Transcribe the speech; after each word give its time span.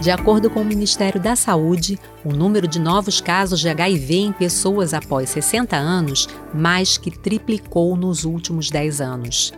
De 0.00 0.10
acordo 0.10 0.48
com 0.48 0.62
o 0.62 0.64
Ministério 0.64 1.20
da 1.20 1.36
Saúde, 1.36 1.98
o 2.24 2.32
número 2.32 2.66
de 2.66 2.80
novos 2.80 3.20
casos 3.20 3.60
de 3.60 3.68
HIV 3.68 4.14
em 4.14 4.32
pessoas 4.32 4.94
após 4.94 5.28
60 5.28 5.76
anos 5.76 6.26
mais 6.54 6.96
que 6.96 7.10
triplicou 7.10 7.94
nos 7.94 8.24
últimos 8.24 8.70
10 8.70 9.02
anos. 9.02 9.52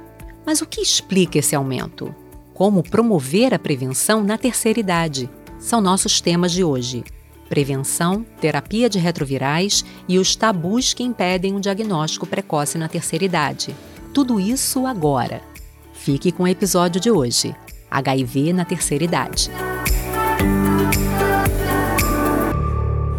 Mas 0.44 0.60
o 0.60 0.66
que 0.66 0.80
explica 0.80 1.38
esse 1.38 1.54
aumento? 1.54 2.12
Como 2.52 2.82
promover 2.82 3.54
a 3.54 3.58
prevenção 3.58 4.24
na 4.24 4.36
terceira 4.36 4.80
idade? 4.80 5.30
São 5.60 5.80
nossos 5.80 6.20
temas 6.20 6.50
de 6.50 6.64
hoje. 6.64 7.04
Prevenção, 7.48 8.26
terapia 8.40 8.90
de 8.90 8.98
retrovirais 8.98 9.84
e 10.08 10.18
os 10.18 10.34
tabus 10.34 10.92
que 10.92 11.04
impedem 11.04 11.54
um 11.54 11.60
diagnóstico 11.60 12.26
precoce 12.26 12.76
na 12.76 12.88
terceira 12.88 13.24
idade. 13.24 13.76
Tudo 14.12 14.40
isso 14.40 14.86
agora. 14.86 15.40
Fique 15.92 16.32
com 16.32 16.42
o 16.42 16.48
episódio 16.48 17.00
de 17.00 17.12
hoje: 17.12 17.54
HIV 17.88 18.52
na 18.52 18.64
terceira 18.64 19.04
idade. 19.04 19.48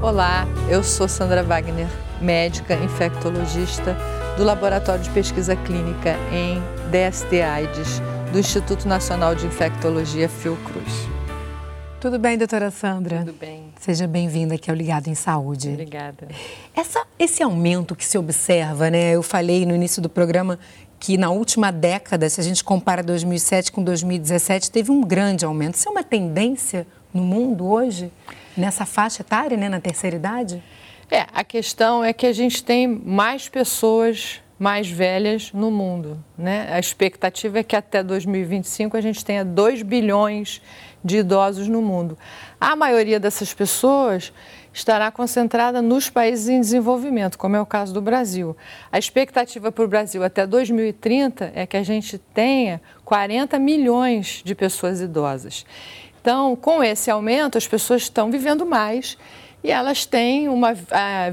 Olá, 0.03 0.45
eu 0.69 0.83
sou 0.83 1.07
Sandra 1.07 1.41
Wagner, 1.41 1.87
médica 2.21 2.75
infectologista 2.75 3.95
do 4.35 4.43
Laboratório 4.43 5.01
de 5.01 5.09
Pesquisa 5.11 5.55
Clínica 5.55 6.17
em 6.29 6.61
DST-AIDS 6.91 8.01
do 8.29 8.37
Instituto 8.37 8.85
Nacional 8.85 9.33
de 9.33 9.47
Infectologia 9.47 10.27
Fiocruz. 10.27 11.07
Tudo 12.01 12.19
bem, 12.19 12.37
doutora 12.37 12.69
Sandra? 12.69 13.19
Tudo 13.19 13.31
bem. 13.31 13.73
Seja 13.79 14.05
bem-vinda 14.05 14.55
aqui 14.55 14.69
ao 14.69 14.75
Ligado 14.75 15.07
em 15.07 15.15
Saúde. 15.15 15.69
Obrigada. 15.69 16.27
Essa, 16.75 17.07
esse 17.17 17.41
aumento 17.41 17.95
que 17.95 18.05
se 18.05 18.17
observa, 18.17 18.89
né? 18.89 19.11
Eu 19.11 19.23
falei 19.23 19.65
no 19.65 19.73
início 19.73 20.01
do 20.01 20.09
programa 20.09 20.59
que 20.99 21.17
na 21.17 21.29
última 21.29 21.71
década, 21.71 22.29
se 22.29 22.41
a 22.41 22.43
gente 22.43 22.61
compara 22.61 23.01
2007 23.01 23.71
com 23.71 23.81
2017, 23.81 24.69
teve 24.69 24.91
um 24.91 25.01
grande 25.01 25.45
aumento. 25.45 25.75
Isso 25.75 25.87
é 25.87 25.91
uma 25.93 26.03
tendência 26.03 26.85
no 27.13 27.23
mundo 27.23 27.67
hoje? 27.67 28.11
nessa 28.55 28.85
faixa 28.85 29.21
etária, 29.21 29.57
né, 29.57 29.67
na 29.69 29.81
terceira 29.81 30.15
idade? 30.15 30.63
É, 31.11 31.25
a 31.33 31.43
questão 31.43 32.03
é 32.03 32.13
que 32.13 32.25
a 32.25 32.33
gente 32.33 32.63
tem 32.63 32.87
mais 32.87 33.49
pessoas 33.49 34.41
mais 34.57 34.89
velhas 34.89 35.51
no 35.51 35.69
mundo. 35.69 36.23
Né? 36.37 36.69
A 36.71 36.79
expectativa 36.79 37.59
é 37.59 37.63
que 37.63 37.75
até 37.75 38.01
2025 38.01 38.95
a 38.95 39.01
gente 39.01 39.23
tenha 39.25 39.43
2 39.43 39.81
bilhões 39.81 40.61
de 41.03 41.17
idosos 41.17 41.67
no 41.67 41.81
mundo. 41.81 42.17
A 42.61 42.75
maioria 42.75 43.19
dessas 43.19 43.53
pessoas 43.53 44.31
estará 44.71 45.11
concentrada 45.11 45.81
nos 45.81 46.09
países 46.09 46.47
em 46.47 46.61
desenvolvimento, 46.61 47.37
como 47.37 47.55
é 47.57 47.61
o 47.61 47.65
caso 47.65 47.93
do 47.93 48.01
Brasil. 48.01 48.55
A 48.91 48.97
expectativa 48.97 49.71
para 49.71 49.83
o 49.83 49.87
Brasil 49.87 50.23
até 50.23 50.47
2030 50.47 51.51
é 51.53 51.67
que 51.67 51.75
a 51.75 51.83
gente 51.83 52.17
tenha 52.17 52.81
40 53.03 53.59
milhões 53.59 54.41
de 54.45 54.55
pessoas 54.55 55.01
idosas. 55.01 55.65
Então, 56.23 56.55
com 56.55 56.81
esse 56.81 57.11
aumento, 57.11 57.57
as 57.57 57.67
pessoas 57.67 58.03
estão 58.03 58.31
vivendo 58.31 58.65
mais 58.65 59.17
e 59.61 59.69
elas 59.69 60.05
têm 60.05 60.47
uma 60.47 60.73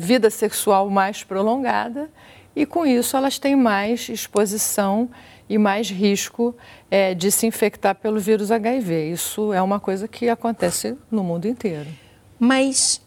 vida 0.01 0.29
sexual 0.31 0.91
mais 0.91 1.23
prolongada 1.23 2.11
e, 2.57 2.67
com 2.67 2.85
isso, 2.85 3.17
elas 3.17 3.39
têm 3.39 3.55
mais 3.55 4.09
exposição 4.09 5.09
e 5.49 5.57
mais 5.59 5.89
risco 5.89 6.57
é, 6.91 7.15
de 7.15 7.31
se 7.31 7.47
infectar 7.47 7.95
pelo 7.95 8.19
vírus 8.19 8.51
HIV. 8.51 9.13
Isso 9.13 9.53
é 9.53 9.63
uma 9.63 9.79
coisa 9.79 10.09
que 10.09 10.29
acontece 10.29 10.99
no 11.09 11.23
mundo 11.23 11.47
inteiro. 11.47 11.89
Mas 12.37 13.01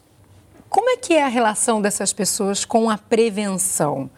como 0.70 0.88
é 0.88 0.96
que 0.96 1.12
é 1.12 1.22
a 1.22 1.28
relação 1.28 1.82
dessas 1.82 2.14
pessoas 2.14 2.64
com 2.64 2.88
a 2.88 2.96
prevenção? 2.96 4.08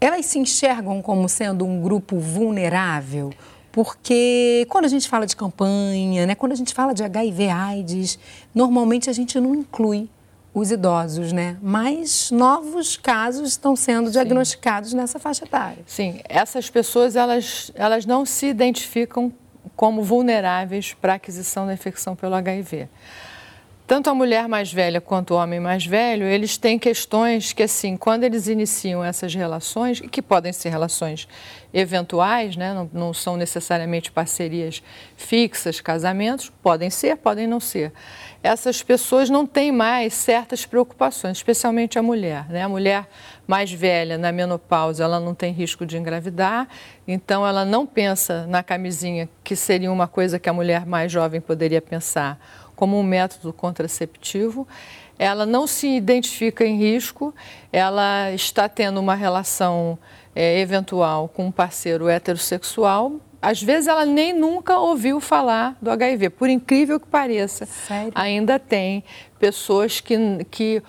Elas 0.00 0.24
se 0.24 0.38
enxergam 0.38 1.02
como 1.02 1.28
sendo 1.28 1.66
um 1.66 1.82
grupo 1.82 2.18
vulnerável? 2.18 3.34
Porque 3.72 4.66
quando 4.68 4.84
a 4.84 4.88
gente 4.88 5.08
fala 5.08 5.26
de 5.26 5.34
campanha, 5.34 6.26
né, 6.26 6.34
quando 6.34 6.52
a 6.52 6.54
gente 6.54 6.74
fala 6.74 6.92
de 6.92 7.02
HIV 7.02 7.48
AIDS, 7.48 8.18
normalmente 8.54 9.08
a 9.08 9.12
gente 9.12 9.40
não 9.40 9.54
inclui 9.54 10.08
os 10.54 10.70
idosos, 10.70 11.32
né? 11.32 11.56
Mas 11.62 12.30
novos 12.30 12.98
casos 12.98 13.48
estão 13.48 13.74
sendo 13.74 14.06
Sim. 14.06 14.12
diagnosticados 14.12 14.92
nessa 14.92 15.18
faixa 15.18 15.44
etária. 15.46 15.82
Sim, 15.86 16.20
essas 16.28 16.68
pessoas 16.68 17.16
elas, 17.16 17.72
elas 17.74 18.04
não 18.04 18.26
se 18.26 18.46
identificam 18.46 19.32
como 19.74 20.02
vulneráveis 20.02 20.92
para 20.92 21.14
a 21.14 21.16
aquisição 21.16 21.66
da 21.66 21.72
infecção 21.72 22.14
pelo 22.14 22.34
HIV 22.34 22.88
tanto 23.86 24.08
a 24.08 24.14
mulher 24.14 24.48
mais 24.48 24.72
velha 24.72 25.00
quanto 25.00 25.34
o 25.34 25.36
homem 25.36 25.60
mais 25.60 25.84
velho, 25.84 26.24
eles 26.24 26.56
têm 26.56 26.78
questões 26.78 27.52
que, 27.52 27.62
assim, 27.62 27.96
quando 27.96 28.24
eles 28.24 28.46
iniciam 28.46 29.04
essas 29.04 29.34
relações, 29.34 30.00
que 30.00 30.22
podem 30.22 30.52
ser 30.52 30.70
relações 30.70 31.28
eventuais, 31.74 32.56
né, 32.56 32.72
não, 32.72 32.90
não 32.92 33.14
são 33.14 33.36
necessariamente 33.36 34.12
parcerias 34.12 34.82
fixas, 35.16 35.80
casamentos, 35.80 36.50
podem 36.62 36.90
ser, 36.90 37.16
podem 37.16 37.46
não 37.46 37.58
ser. 37.58 37.92
Essas 38.42 38.82
pessoas 38.82 39.30
não 39.30 39.46
têm 39.46 39.72
mais 39.72 40.14
certas 40.14 40.66
preocupações, 40.66 41.38
especialmente 41.38 41.98
a 41.98 42.02
mulher. 42.02 42.48
Né? 42.50 42.62
A 42.62 42.68
mulher 42.68 43.08
mais 43.46 43.72
velha, 43.72 44.18
na 44.18 44.32
menopausa, 44.32 45.04
ela 45.04 45.18
não 45.18 45.34
tem 45.34 45.52
risco 45.52 45.86
de 45.86 45.96
engravidar, 45.96 46.68
então 47.06 47.46
ela 47.46 47.64
não 47.64 47.86
pensa 47.86 48.46
na 48.46 48.62
camisinha, 48.62 49.28
que 49.42 49.56
seria 49.56 49.90
uma 49.90 50.06
coisa 50.08 50.38
que 50.38 50.48
a 50.48 50.52
mulher 50.52 50.86
mais 50.86 51.10
jovem 51.10 51.40
poderia 51.40 51.80
pensar 51.80 52.38
como 52.82 52.98
um 52.98 53.02
método 53.04 53.52
contraceptivo. 53.52 54.66
Ela 55.16 55.46
não 55.46 55.68
se 55.68 55.86
identifica 55.86 56.66
em 56.66 56.76
risco, 56.78 57.32
ela 57.72 58.32
está 58.32 58.68
tendo 58.68 58.98
uma 58.98 59.14
relação 59.14 59.96
é, 60.34 60.58
eventual 60.58 61.28
com 61.28 61.46
um 61.46 61.52
parceiro 61.52 62.08
heterossexual. 62.08 63.20
Às 63.40 63.62
vezes 63.62 63.86
ela 63.86 64.04
nem 64.04 64.32
nunca 64.32 64.80
ouviu 64.80 65.20
falar 65.20 65.76
do 65.80 65.92
HIV, 65.92 66.30
por 66.30 66.50
incrível 66.50 66.98
que 66.98 67.06
pareça. 67.06 67.66
Sério? 67.66 68.10
Ainda 68.16 68.58
tem 68.58 69.04
pessoas 69.38 70.00
que, 70.00 70.16
que 70.50 70.82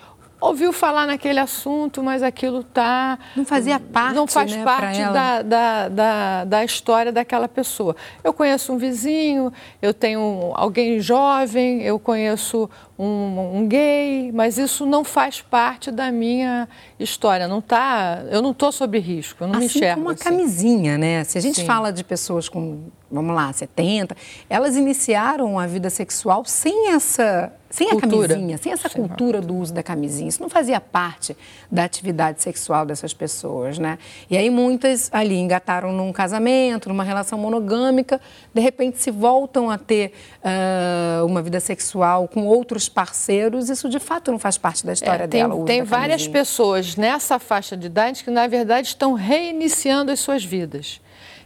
ouviu 0.48 0.72
falar 0.72 1.06
naquele 1.06 1.40
assunto, 1.40 2.02
mas 2.02 2.22
aquilo 2.22 2.60
está. 2.60 3.18
Não 3.34 3.44
fazia 3.44 3.80
parte. 3.80 4.14
Não 4.14 4.26
faz 4.26 4.52
né, 4.52 4.64
parte 4.64 5.00
da, 5.00 5.42
da, 5.42 5.88
da, 5.88 6.44
da, 6.44 6.64
história 6.64 7.10
daquela 7.10 7.48
pessoa. 7.48 7.96
Eu 8.22 8.32
conheço 8.32 8.72
um 8.72 8.76
vizinho, 8.76 9.52
eu 9.80 9.94
tenho 9.94 10.52
alguém 10.54 11.00
jovem, 11.00 11.82
eu 11.82 11.98
conheço 11.98 12.68
um, 12.98 13.58
um 13.58 13.68
gay, 13.68 14.30
mas 14.32 14.56
isso 14.56 14.86
não 14.86 15.02
faz 15.02 15.40
parte 15.40 15.90
da 15.90 16.12
minha 16.12 16.68
história. 16.98 17.48
Não 17.48 17.60
tá, 17.60 18.22
eu 18.30 18.40
não 18.40 18.52
estou 18.52 18.70
sob 18.70 18.98
risco, 18.98 19.44
eu 19.44 19.48
não 19.48 19.56
assim 19.56 19.60
me 19.60 19.66
enxergo. 19.66 19.94
Como 19.94 20.06
uma 20.06 20.12
assim. 20.14 20.24
camisinha, 20.24 20.96
né? 20.96 21.24
Se 21.24 21.36
a 21.36 21.40
gente 21.40 21.60
Sim. 21.60 21.66
fala 21.66 21.92
de 21.92 22.04
pessoas 22.04 22.48
com, 22.48 22.84
vamos 23.10 23.34
lá, 23.34 23.52
70, 23.52 24.16
elas 24.48 24.76
iniciaram 24.76 25.58
a 25.58 25.66
vida 25.66 25.90
sexual 25.90 26.44
sem 26.44 26.90
essa 26.90 27.52
sem 27.74 27.88
cultura. 27.88 28.26
a 28.26 28.28
camisinha, 28.28 28.56
sem 28.56 28.72
essa 28.72 28.88
Sim. 28.88 29.00
cultura 29.00 29.40
do 29.40 29.56
uso 29.56 29.74
da 29.74 29.82
camisinha. 29.82 30.28
Isso 30.28 30.40
não 30.40 30.48
fazia 30.48 30.80
parte 30.80 31.36
da 31.70 31.82
atividade 31.82 32.40
sexual 32.40 32.86
dessas 32.86 33.12
pessoas, 33.12 33.78
né? 33.78 33.98
E 34.30 34.36
aí 34.36 34.48
muitas 34.48 35.10
ali 35.12 35.34
engataram 35.36 35.92
num 35.92 36.12
casamento, 36.12 36.88
numa 36.88 37.02
relação 37.02 37.36
monogâmica, 37.36 38.20
de 38.52 38.60
repente 38.60 38.98
se 38.98 39.10
voltam 39.10 39.70
a 39.70 39.76
ter 39.76 40.12
uh, 40.44 41.26
uma 41.26 41.42
vida 41.42 41.58
sexual 41.58 42.28
com 42.28 42.46
outros 42.46 42.83
parceiros, 42.88 43.68
isso 43.68 43.88
de 43.88 43.98
fato 43.98 44.30
não 44.30 44.38
faz 44.38 44.58
parte 44.58 44.84
da 44.84 44.92
história 44.92 45.24
é, 45.24 45.26
tem, 45.26 45.40
dela. 45.48 45.64
Tem 45.64 45.82
várias 45.82 46.26
pessoas 46.26 46.96
nessa 46.96 47.38
faixa 47.38 47.76
de 47.76 47.86
idade 47.86 48.24
que, 48.24 48.30
na 48.30 48.46
verdade, 48.46 48.88
estão 48.88 49.14
reiniciando 49.14 50.10
as 50.10 50.20
suas 50.20 50.44
vidas. 50.44 51.00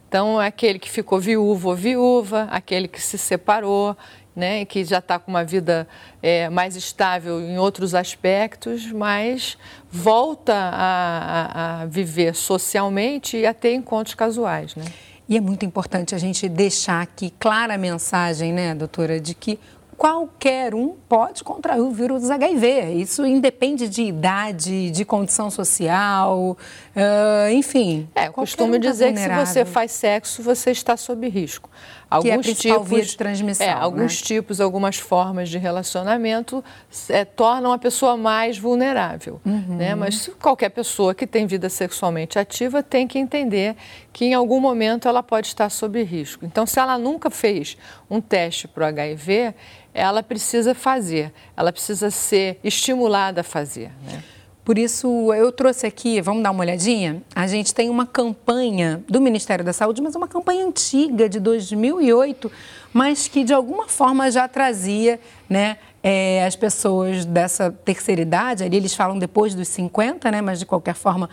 Então, 0.08 0.40
é 0.40 0.46
aquele 0.46 0.78
que 0.78 0.90
ficou 0.90 1.20
viúvo 1.20 1.68
ou 1.68 1.76
viúva, 1.76 2.48
aquele 2.50 2.88
que 2.88 3.00
se 3.00 3.18
separou, 3.18 3.96
né, 4.38 4.64
que 4.64 4.84
já 4.84 4.98
está 4.98 5.18
com 5.18 5.32
uma 5.32 5.44
vida 5.44 5.86
é, 6.22 6.48
mais 6.48 6.76
estável 6.76 7.40
em 7.40 7.58
outros 7.58 7.92
aspectos, 7.92 8.90
mas 8.92 9.58
volta 9.90 10.54
a, 10.54 11.80
a, 11.80 11.82
a, 11.82 11.86
viver 11.86 12.36
socialmente 12.36 13.36
e 13.36 13.44
a 13.44 13.52
ter 13.52 13.74
encontros 13.74 14.14
casuais. 14.14 14.76
Né? 14.76 14.84
E 15.28 15.36
é 15.36 15.40
muito 15.40 15.66
importante 15.66 16.14
a 16.14 16.18
gente 16.18 16.48
deixar 16.48 17.02
aqui 17.02 17.34
clara 17.38 17.74
a 17.74 17.78
mensagem, 17.78 18.52
né, 18.52 18.74
doutora, 18.76 19.20
de 19.20 19.34
que 19.34 19.58
qualquer 19.98 20.76
um 20.76 20.94
pode 21.08 21.42
contrair 21.42 21.80
o 21.80 21.90
vírus 21.90 22.30
HIV. 22.30 22.92
Isso 22.92 23.26
independe 23.26 23.88
de 23.88 24.02
idade, 24.04 24.92
de 24.92 25.04
condição 25.04 25.50
social, 25.50 26.56
uh, 26.96 27.50
enfim. 27.50 28.08
É, 28.14 28.28
eu 28.28 28.32
costumo 28.32 28.76
um 28.76 28.80
tá 28.80 28.88
dizer 28.88 29.12
que 29.12 29.18
se 29.18 29.28
você 29.28 29.64
faz 29.64 29.90
sexo, 29.90 30.40
você 30.40 30.70
está 30.70 30.96
sob 30.96 31.28
risco. 31.28 31.68
Alguns 32.08 32.46
que 32.46 32.52
é 32.52 32.54
tipos, 32.54 32.88
via 32.88 33.04
de 33.04 33.16
transmissão. 33.16 33.66
É, 33.66 33.72
alguns 33.72 34.20
né? 34.20 34.26
tipos, 34.26 34.60
algumas 34.60 34.96
formas 34.96 35.50
de 35.50 35.58
relacionamento 35.58 36.64
é, 37.08 37.24
tornam 37.24 37.72
a 37.72 37.76
pessoa 37.76 38.16
mais 38.16 38.56
vulnerável. 38.56 39.40
Uhum. 39.44 39.76
Né? 39.76 39.94
Mas 39.94 40.30
qualquer 40.40 40.70
pessoa 40.70 41.14
que 41.14 41.26
tem 41.26 41.46
vida 41.46 41.68
sexualmente 41.68 42.38
ativa 42.38 42.82
tem 42.82 43.06
que 43.06 43.18
entender 43.18 43.76
que 44.18 44.24
em 44.24 44.34
algum 44.34 44.58
momento 44.58 45.06
ela 45.06 45.22
pode 45.22 45.46
estar 45.46 45.70
sob 45.70 46.02
risco. 46.02 46.44
Então, 46.44 46.66
se 46.66 46.80
ela 46.80 46.98
nunca 46.98 47.30
fez 47.30 47.76
um 48.10 48.20
teste 48.20 48.66
para 48.66 48.82
o 48.82 48.88
HIV, 48.88 49.54
ela 49.94 50.24
precisa 50.24 50.74
fazer, 50.74 51.32
ela 51.56 51.70
precisa 51.70 52.10
ser 52.10 52.58
estimulada 52.64 53.42
a 53.42 53.44
fazer. 53.44 53.92
Né? 54.04 54.24
Por 54.64 54.76
isso, 54.76 55.32
eu 55.34 55.52
trouxe 55.52 55.86
aqui, 55.86 56.20
vamos 56.20 56.42
dar 56.42 56.50
uma 56.50 56.62
olhadinha? 56.62 57.22
A 57.32 57.46
gente 57.46 57.72
tem 57.72 57.88
uma 57.88 58.04
campanha 58.04 59.04
do 59.08 59.20
Ministério 59.20 59.64
da 59.64 59.72
Saúde, 59.72 60.02
mas 60.02 60.16
uma 60.16 60.26
campanha 60.26 60.66
antiga, 60.66 61.28
de 61.28 61.38
2008, 61.38 62.50
mas 62.92 63.28
que 63.28 63.44
de 63.44 63.54
alguma 63.54 63.86
forma 63.86 64.32
já 64.32 64.48
trazia 64.48 65.20
né, 65.48 65.76
é, 66.02 66.44
as 66.44 66.56
pessoas 66.56 67.24
dessa 67.24 67.70
terceira 67.70 68.20
idade, 68.20 68.64
ali 68.64 68.78
eles 68.78 68.94
falam 68.94 69.16
depois 69.16 69.54
dos 69.54 69.68
50, 69.68 70.28
né, 70.32 70.42
mas 70.42 70.58
de 70.58 70.66
qualquer 70.66 70.94
forma 70.96 71.30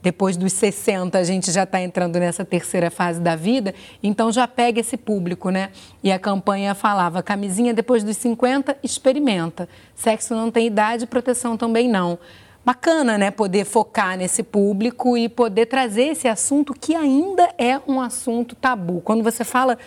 depois 0.00 0.36
dos 0.36 0.52
60 0.52 1.18
a 1.18 1.24
gente 1.24 1.50
já 1.50 1.64
está 1.64 1.80
entrando 1.80 2.18
nessa 2.18 2.44
terceira 2.44 2.90
fase 2.90 3.20
da 3.20 3.34
vida, 3.34 3.74
então 4.02 4.30
já 4.30 4.46
pega 4.46 4.80
esse 4.80 4.96
público, 4.96 5.50
né? 5.50 5.70
E 6.02 6.12
a 6.12 6.18
campanha 6.18 6.74
falava: 6.74 7.22
camisinha 7.22 7.74
depois 7.74 8.04
dos 8.04 8.16
50, 8.16 8.76
experimenta. 8.82 9.68
Sexo 9.94 10.34
não 10.34 10.50
tem 10.50 10.66
idade, 10.66 11.06
proteção 11.06 11.56
também 11.56 11.88
não. 11.88 12.18
Bacana, 12.64 13.16
né? 13.16 13.30
Poder 13.30 13.64
focar 13.64 14.16
nesse 14.16 14.42
público 14.42 15.16
e 15.16 15.28
poder 15.28 15.66
trazer 15.66 16.08
esse 16.08 16.28
assunto 16.28 16.74
que 16.74 16.94
ainda 16.94 17.48
é 17.56 17.80
um 17.88 18.00
assunto 18.00 18.54
tabu. 18.54 19.00
Quando 19.00 19.24
você 19.24 19.42
fala 19.42 19.78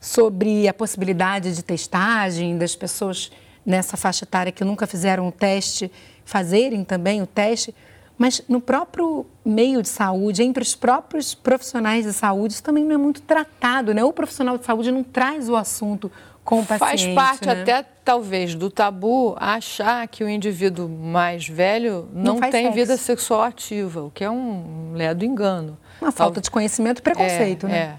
sobre 0.00 0.66
a 0.66 0.72
possibilidade 0.72 1.54
de 1.54 1.62
testagem 1.62 2.56
das 2.56 2.74
pessoas 2.74 3.30
nessa 3.64 3.96
faixa 3.96 4.24
etária 4.24 4.50
que 4.50 4.64
nunca 4.64 4.86
fizeram 4.86 5.28
o 5.28 5.32
teste, 5.32 5.92
fazerem 6.24 6.82
também 6.82 7.20
o 7.20 7.26
teste 7.26 7.74
mas 8.20 8.42
no 8.46 8.60
próprio 8.60 9.24
meio 9.42 9.80
de 9.80 9.88
saúde, 9.88 10.42
entre 10.42 10.62
os 10.62 10.74
próprios 10.74 11.32
profissionais 11.32 12.04
de 12.04 12.12
saúde, 12.12 12.52
isso 12.52 12.62
também 12.62 12.84
não 12.84 12.94
é 12.94 12.98
muito 12.98 13.22
tratado, 13.22 13.94
né? 13.94 14.04
O 14.04 14.12
profissional 14.12 14.58
de 14.58 14.66
saúde 14.66 14.92
não 14.92 15.02
traz 15.02 15.48
o 15.48 15.56
assunto 15.56 16.12
com 16.44 16.60
o 16.60 16.66
paciente. 16.66 17.14
Faz 17.14 17.14
parte 17.14 17.46
né? 17.46 17.62
até, 17.62 17.82
talvez, 18.04 18.54
do 18.54 18.70
tabu 18.70 19.34
achar 19.40 20.06
que 20.06 20.22
o 20.22 20.28
indivíduo 20.28 20.86
mais 20.86 21.48
velho 21.48 22.10
não, 22.12 22.34
não 22.34 22.40
tem 22.42 22.64
sexo. 22.64 22.72
vida 22.72 22.96
sexual 22.98 23.40
ativa, 23.40 24.02
o 24.02 24.10
que 24.10 24.22
é 24.22 24.30
um 24.30 24.92
ledo 24.92 25.24
engano. 25.24 25.78
Uma 25.98 26.12
falta 26.12 26.42
de 26.42 26.50
conhecimento 26.50 26.98
e 26.98 27.02
preconceito, 27.02 27.64
é, 27.68 27.70
né? 27.70 27.78
É. 27.78 27.98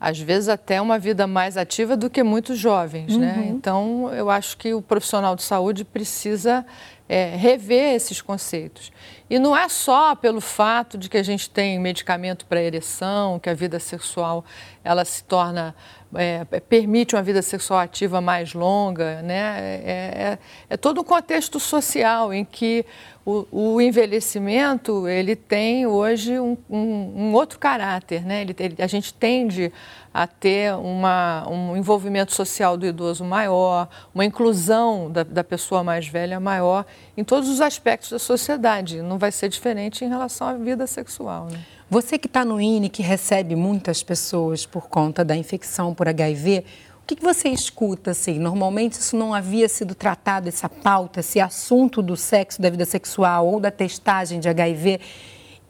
Às 0.00 0.18
vezes 0.18 0.48
até 0.48 0.80
uma 0.80 0.98
vida 0.98 1.28
mais 1.28 1.56
ativa 1.56 1.96
do 1.96 2.10
que 2.10 2.24
muitos 2.24 2.58
jovens, 2.58 3.16
né? 3.16 3.34
uhum. 3.36 3.40
né? 3.40 3.48
Então, 3.50 4.10
eu 4.12 4.28
acho 4.28 4.56
que 4.56 4.74
o 4.74 4.82
profissional 4.82 5.36
de 5.36 5.44
saúde 5.44 5.84
precisa 5.84 6.66
é, 7.08 7.36
rever 7.36 7.94
esses 7.94 8.20
conceitos. 8.20 8.90
E 9.34 9.38
não 9.40 9.56
é 9.56 9.68
só 9.68 10.14
pelo 10.14 10.40
fato 10.40 10.96
de 10.96 11.08
que 11.08 11.16
a 11.16 11.22
gente 11.24 11.50
tem 11.50 11.76
medicamento 11.76 12.46
para 12.46 12.62
ereção, 12.62 13.40
que 13.40 13.50
a 13.50 13.54
vida 13.54 13.80
sexual 13.80 14.44
ela 14.84 15.04
se 15.04 15.24
torna 15.24 15.74
é, 16.14 16.44
permite 16.44 17.16
uma 17.16 17.22
vida 17.22 17.42
sexual 17.42 17.80
ativa 17.80 18.20
mais 18.20 18.54
longa, 18.54 19.20
né? 19.22 19.58
É, 19.58 19.82
é, 19.88 20.38
é 20.70 20.76
todo 20.76 21.00
um 21.00 21.04
contexto 21.04 21.58
social 21.58 22.32
em 22.32 22.44
que 22.44 22.86
o, 23.26 23.46
o 23.50 23.80
envelhecimento 23.80 25.08
ele 25.08 25.34
tem 25.34 25.86
hoje 25.86 26.38
um, 26.38 26.56
um, 26.70 26.78
um 27.16 27.32
outro 27.32 27.58
caráter, 27.58 28.24
né? 28.24 28.42
Ele, 28.42 28.54
ele, 28.58 28.76
a 28.78 28.86
gente 28.86 29.12
tende 29.12 29.72
a 30.12 30.28
ter 30.28 30.74
uma, 30.74 31.44
um 31.50 31.76
envolvimento 31.76 32.32
social 32.32 32.76
do 32.76 32.86
idoso 32.86 33.24
maior, 33.24 33.88
uma 34.14 34.24
inclusão 34.24 35.10
da, 35.10 35.24
da 35.24 35.42
pessoa 35.42 35.82
mais 35.82 36.06
velha 36.06 36.38
maior 36.38 36.86
em 37.16 37.24
todos 37.24 37.48
os 37.48 37.60
aspectos 37.60 38.10
da 38.10 38.18
sociedade. 38.18 39.02
Não 39.02 39.18
vai 39.18 39.30
ser 39.30 39.48
diferente 39.48 40.04
em 40.04 40.08
relação 40.08 40.46
à 40.46 40.54
vida 40.54 40.86
sexual. 40.86 41.48
Né? 41.50 41.60
Você 41.88 42.18
que 42.18 42.26
está 42.26 42.44
no 42.44 42.60
INE, 42.60 42.88
que 42.88 43.02
recebe 43.02 43.54
muitas 43.54 44.02
pessoas 44.02 44.66
por 44.66 44.88
conta 44.88 45.24
da 45.24 45.36
infecção 45.36 45.94
por 45.94 46.08
HIV, 46.08 46.64
o 47.02 47.06
que, 47.06 47.16
que, 47.16 47.22
você 47.22 47.50
escuta 47.50 48.12
assim? 48.12 48.38
Normalmente 48.38 48.94
isso 48.94 49.14
não 49.14 49.34
havia 49.34 49.68
sido 49.68 49.94
tratado, 49.94 50.48
essa 50.48 50.70
pauta, 50.70 51.20
esse 51.20 51.38
assunto 51.38 52.00
do 52.00 52.16
sexo, 52.16 52.62
da 52.62 52.70
vida 52.70 52.86
sexual 52.86 53.46
ou 53.46 53.60
da 53.60 53.70
testagem 53.70 54.40
de 54.40 54.48
HIV 54.48 55.00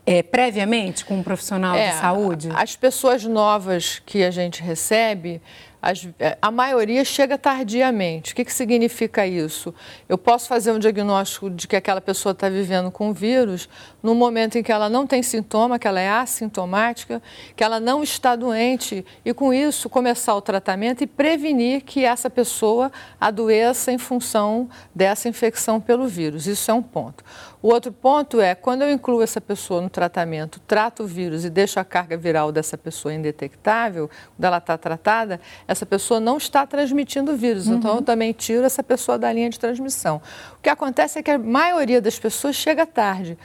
é, 0.06 0.22
previamente 0.22 1.04
com 1.04 1.16
um 1.16 1.22
profissional 1.22 1.74
é, 1.74 1.90
de 1.90 1.96
saúde? 1.96 2.48
As 2.54 2.76
pessoas 2.76 3.24
novas 3.24 4.02
que 4.04 4.22
a 4.22 4.30
gente 4.30 4.62
recebe, 4.62 5.40
as, 5.84 6.08
é, 6.18 6.38
a 6.40 6.50
maioria 6.50 7.04
chega 7.04 7.36
tardiamente. 7.36 8.32
O 8.32 8.36
que, 8.36 8.42
que 8.42 8.52
significa 8.52 9.26
isso? 9.26 9.74
Eu 10.08 10.16
posso 10.16 10.48
fazer 10.48 10.72
um 10.72 10.78
diagnóstico 10.78 11.50
de 11.50 11.68
que 11.68 11.76
aquela 11.76 12.00
pessoa 12.00 12.32
está 12.32 12.48
vivendo 12.48 12.90
com 12.90 13.12
vírus 13.12 13.68
no 14.02 14.14
momento 14.14 14.56
em 14.56 14.62
que 14.62 14.72
ela 14.72 14.88
não 14.88 15.06
tem 15.06 15.22
sintoma, 15.22 15.78
que 15.78 15.86
ela 15.86 16.00
é 16.00 16.08
assintomática, 16.08 17.20
que 17.54 17.62
ela 17.62 17.78
não 17.78 18.02
está 18.02 18.34
doente 18.34 19.04
e, 19.26 19.34
com 19.34 19.52
isso, 19.52 19.90
começar 19.90 20.34
o 20.34 20.40
tratamento 20.40 21.04
e 21.04 21.06
prevenir 21.06 21.82
que 21.82 22.02
essa 22.02 22.30
pessoa 22.30 22.90
adoeça 23.20 23.92
em 23.92 23.98
função 23.98 24.70
dessa 24.94 25.28
infecção 25.28 25.82
pelo 25.82 26.08
vírus. 26.08 26.46
Isso 26.46 26.70
é 26.70 26.74
um 26.74 26.82
ponto. 26.82 27.22
O 27.64 27.68
outro 27.68 27.90
ponto 27.90 28.42
é, 28.42 28.54
quando 28.54 28.82
eu 28.82 28.90
incluo 28.90 29.22
essa 29.22 29.40
pessoa 29.40 29.80
no 29.80 29.88
tratamento, 29.88 30.60
trato 30.66 31.04
o 31.04 31.06
vírus 31.06 31.46
e 31.46 31.48
deixo 31.48 31.80
a 31.80 31.84
carga 31.84 32.14
viral 32.14 32.52
dessa 32.52 32.76
pessoa 32.76 33.14
indetectável, 33.14 34.10
quando 34.36 34.44
ela 34.44 34.58
está 34.58 34.76
tratada, 34.76 35.40
essa 35.66 35.86
pessoa 35.86 36.20
não 36.20 36.36
está 36.36 36.66
transmitindo 36.66 37.32
o 37.32 37.36
vírus. 37.38 37.66
Uhum. 37.66 37.76
Então, 37.76 37.96
eu 37.96 38.02
também 38.02 38.34
tiro 38.34 38.64
essa 38.64 38.82
pessoa 38.82 39.16
da 39.16 39.32
linha 39.32 39.48
de 39.48 39.58
transmissão. 39.58 40.20
O 40.58 40.62
que 40.62 40.68
acontece 40.68 41.18
é 41.18 41.22
que 41.22 41.30
a 41.30 41.38
maioria 41.38 42.02
das 42.02 42.18
pessoas 42.18 42.54
chega 42.54 42.84
tarde. 42.84 43.38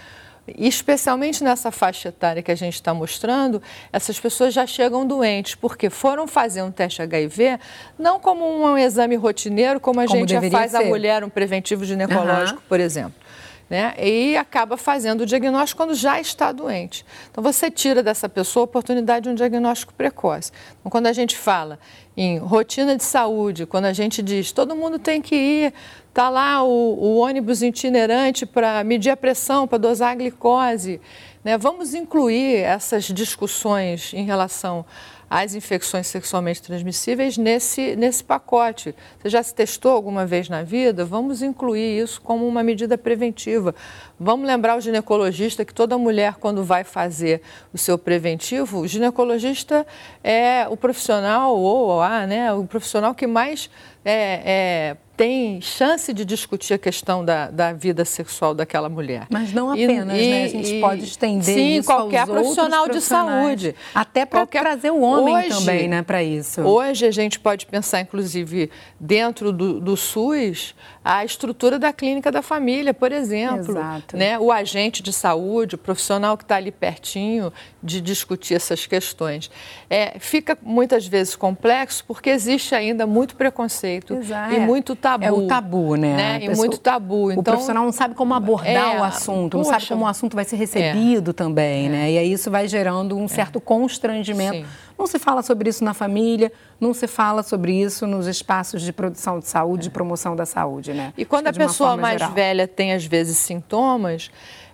Especialmente 0.57 1.42
nessa 1.42 1.71
faixa 1.71 2.10
etária 2.10 2.44
que 2.44 2.51
a 2.51 2.56
gente 2.56 2.74
está 2.74 2.94
mostrando, 2.94 3.62
essas 3.89 4.19
pessoas 4.19 4.54
já 4.54 4.68
chegam 4.68 5.07
doentes, 5.07 5.56
porque 5.56 5.89
foram 5.89 6.27
fazer 6.27 6.62
um 6.62 6.71
teste 6.71 7.01
HIV, 7.01 7.57
não 7.98 8.19
como 8.19 8.45
um 8.45 8.77
exame 8.77 9.16
rotineiro, 9.16 9.80
como 9.80 10.01
a 10.01 10.06
como 10.06 10.19
gente 10.19 10.33
já 10.33 10.42
faz 10.51 10.71
ser. 10.71 10.77
a 10.77 10.83
mulher 10.83 11.24
um 11.24 11.30
preventivo 11.30 11.86
ginecológico, 11.86 12.60
uhum. 12.60 12.66
por 12.68 12.81
exemplo 12.81 13.29
né? 13.69 13.94
E 13.98 14.36
acaba 14.36 14.75
fazendo 14.77 15.21
o 15.21 15.25
diagnóstico 15.25 15.77
quando 15.77 15.94
já 15.94 16.19
está 16.19 16.51
doente. 16.51 17.06
Então 17.30 17.44
você 17.44 17.69
tira 17.69 18.01
dessa 18.01 18.27
pessoa 18.27 18.63
a 18.63 18.66
oportunidade 18.66 19.25
de 19.25 19.30
um 19.30 19.36
diagnóstico 19.36 19.94
precoce. 19.94 20.51
Então, 20.80 20.89
quando 20.89 21.07
a 21.07 21.13
gente 21.13 21.38
fala 21.38 21.77
em 22.18 22.39
rotina 22.39 22.98
de 22.98 23.04
saúde, 23.04 23.66
quando 23.66 23.86
a 23.86 23.94
gente 23.94 24.24
diz 24.24 24.51
todo 24.51 24.75
mundo 24.75 24.98
tem 24.98 25.21
que 25.21 25.36
ir, 25.36 25.74
tá 26.13 26.30
lá 26.30 26.63
o, 26.63 26.68
o 26.68 27.18
ônibus 27.18 27.62
itinerante 27.62 28.45
para 28.45 28.83
medir 28.83 29.12
a 29.12 29.18
pressão, 29.18 29.68
para 29.68 29.77
dosar 29.77 30.12
a 30.12 30.16
glicose, 30.16 31.00
né? 31.44 31.57
Vamos 31.57 31.94
incluir 31.94 32.56
essas 32.56 33.06
discussões 33.06 34.13
em 34.13 34.25
relação 34.25 34.86
as 35.30 35.54
infecções 35.54 36.08
sexualmente 36.08 36.62
transmissíveis 36.62 37.38
nesse, 37.38 37.96
nesse 37.96 38.24
pacote. 38.24 38.96
Você 39.22 39.30
já 39.30 39.44
se 39.44 39.54
testou 39.54 39.92
alguma 39.92 40.26
vez 40.26 40.50
na 40.50 40.64
vida? 40.64 41.06
Vamos 41.06 41.42
incluir 41.42 42.02
isso 42.02 42.20
como 42.22 42.48
uma 42.48 42.64
medida 42.64 42.98
preventiva. 42.98 43.76
Vamos 44.20 44.48
lembrar 44.48 44.78
o 44.78 44.81
ginecologista 44.81 45.64
que 45.64 45.74
toda 45.74 45.98
mulher, 45.98 46.36
quando 46.36 46.64
vai 46.64 46.84
fazer 46.84 47.42
o 47.74 47.78
seu 47.78 47.98
preventivo, 47.98 48.80
o 48.80 48.88
ginecologista 48.88 49.86
é 50.24 50.68
o 50.68 50.76
profissional, 50.76 51.56
ou 51.56 52.02
a, 52.02 52.26
né, 52.26 52.52
o 52.54 52.66
profissional 52.66 53.14
que 53.14 53.28
mais 53.28 53.69
é, 54.09 54.42
é 54.45 54.97
tem 55.19 55.59
chance 55.59 56.13
de 56.13 56.23
discutir 56.23 56.75
a 56.75 56.78
questão 56.78 57.25
da, 57.25 57.51
da 57.51 57.73
vida 57.73 58.06
sexual 58.06 58.56
daquela 58.56 58.87
mulher. 58.87 59.28
Mas 59.30 59.51
não 59.51 59.69
apenas, 59.69 60.18
e, 60.18 60.30
né? 60.30 60.44
A 60.45 60.47
gente 60.47 60.75
e, 60.75 60.80
pode 60.80 61.04
estender 61.04 61.56
sim, 61.56 61.75
isso 61.75 61.87
qualquer 61.87 62.25
profissional 62.25 62.87
de 62.87 63.01
saúde. 63.01 63.75
Até 63.94 64.25
para 64.25 64.45
trazer 64.45 64.92
o 64.92 65.01
homem 65.01 65.35
hoje, 65.35 65.49
também, 65.49 65.89
né, 65.89 66.01
para 66.04 66.23
isso. 66.23 66.61
Hoje 66.61 67.06
a 67.06 67.11
gente 67.11 67.37
pode 67.37 67.66
pensar, 67.66 67.99
inclusive, 67.99 68.71
dentro 68.97 69.51
do, 69.51 69.81
do 69.81 69.97
SUS, 69.97 70.73
a 71.04 71.24
estrutura 71.24 71.78
da 71.78 71.94
clínica 71.94 72.32
da 72.32 72.42
família, 72.42 72.94
por 72.94 73.12
exemplo. 73.12 73.72
Exato. 73.72 74.18
Né? 74.18 74.40
O 74.40 74.52
agente 74.52 75.04
de 75.04 75.14
saúde, 75.14 75.76
o 75.76 75.78
profissional 75.78 76.38
que 76.38 76.44
está 76.44 76.56
ali 76.56 76.72
pertinho 76.72 77.52
de 77.82 78.02
discutir 78.02 78.56
essas 78.56 78.86
questões. 78.86 79.50
É, 79.90 80.18
fica 80.20 80.58
muitas 80.62 81.08
vezes 81.08 81.36
complexo 81.36 82.04
porque 82.08 82.30
existe 82.30 82.74
ainda 82.74 83.06
muito 83.06 83.36
preconceito 83.36 84.16
Exato. 84.16 84.54
e 84.54 84.60
muito 84.60 84.96
tabu 84.96 85.10
tabu. 85.20 85.26
É 85.26 85.32
o 85.32 85.48
tabu, 85.48 85.96
né? 85.96 86.16
né? 86.16 86.40
E 86.42 86.56
muito 86.56 86.78
tabu. 86.78 87.32
Então, 87.32 87.42
o 87.42 87.44
profissional 87.44 87.84
não 87.84 87.92
sabe 87.92 88.16
como 88.16 88.34
abordar 88.34 88.96
é, 88.96 89.00
o 89.00 89.04
assunto, 89.04 89.58
poxa, 89.58 89.72
não 89.72 89.80
sabe 89.80 89.88
como 89.88 90.06
o 90.06 90.08
assunto 90.08 90.36
vai 90.36 90.46
ser 90.46 90.56
recebido 90.56 91.32
é, 91.32 91.34
também, 91.34 91.88
é. 91.88 91.90
né? 91.90 92.12
E 92.12 92.18
aí 92.18 92.32
isso 92.32 92.50
vai 92.50 92.68
gerando 92.68 93.18
um 93.18 93.26
é. 93.26 93.28
certo 93.28 93.60
constrangimento. 93.60 94.58
Sim. 94.58 94.66
Não 95.00 95.08
se 95.08 95.18
fala 95.18 95.42
sobre 95.42 95.70
isso 95.70 95.82
na 95.82 95.94
família, 95.94 96.52
não 96.78 96.94
se 96.94 97.08
fala 97.08 97.42
sobre 97.42 97.72
isso 97.72 98.06
nos 98.06 98.28
espaços 98.28 98.82
de 98.82 98.92
produção 98.92 99.40
de 99.40 99.48
saúde, 99.48 99.84
de 99.84 99.88
é. 99.88 99.92
promoção 99.92 100.36
da 100.36 100.46
saúde, 100.46 100.94
né? 100.94 101.14
E 101.18 101.24
quando 101.24 101.48
a 101.48 101.54
pessoa 101.54 101.96
mais 101.96 102.20
geral. 102.20 102.36
velha 102.36 102.68
tem, 102.68 102.92
às 102.92 103.06
vezes, 103.06 103.38
sintomas, 103.38 104.30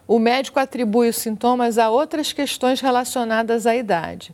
o 0.08 0.18
médico 0.18 0.60
atribui 0.60 1.10
os 1.10 1.18
sintomas 1.18 1.78
a 1.78 1.92
outras 1.92 2.34
questões 2.34 2.82
relacionadas 2.82 3.68
à 3.68 3.76
idade. 3.76 4.34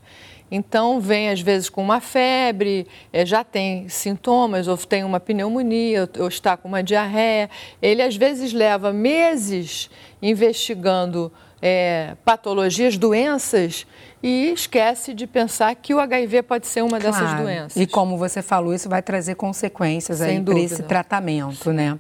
Então, 0.50 1.02
vem 1.02 1.30
às 1.30 1.42
vezes 1.42 1.70
com 1.70 1.84
uma 1.84 2.00
febre, 2.00 2.88
é, 3.12 3.26
já 3.26 3.44
tem 3.44 3.90
sintomas, 3.90 4.70
ou 4.70 4.78
tem 4.78 5.04
uma 5.04 5.20
pneumonia, 5.20 6.10
ou 6.18 6.28
está 6.30 6.56
com 6.56 6.70
uma 6.70 6.82
diarreia. 6.82 7.50
Ele 7.82 8.02
às 8.02 8.16
vezes 8.16 8.54
leva 8.54 8.94
meses 8.94 9.90
investigando 10.22 11.32
é, 11.62 12.16
patologias, 12.26 12.98
doenças, 12.98 13.86
e 14.24 14.52
esquece 14.52 15.14
de 15.14 15.26
pensar 15.26 15.74
que 15.76 15.94
o 15.94 16.00
HIV 16.00 16.44
pode 16.44 16.68
ser 16.68 16.82
uma 16.82 17.00
claro. 17.00 17.04
dessas 17.04 17.40
doenças. 17.40 17.76
E 17.76 17.88
como 17.88 18.18
você 18.18 18.42
falou, 18.42 18.74
isso 18.74 18.88
vai 18.88 19.02
trazer 19.02 19.36
consequências 19.36 20.22
aí 20.22 20.40
para 20.42 20.60
esse 20.60 20.84
tratamento, 20.84 21.74
né? 21.74 21.98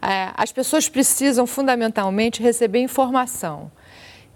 É, 0.00 0.30
as 0.34 0.52
pessoas 0.52 0.88
precisam 0.88 1.46
fundamentalmente 1.46 2.42
receber 2.42 2.80
informação. 2.80 3.70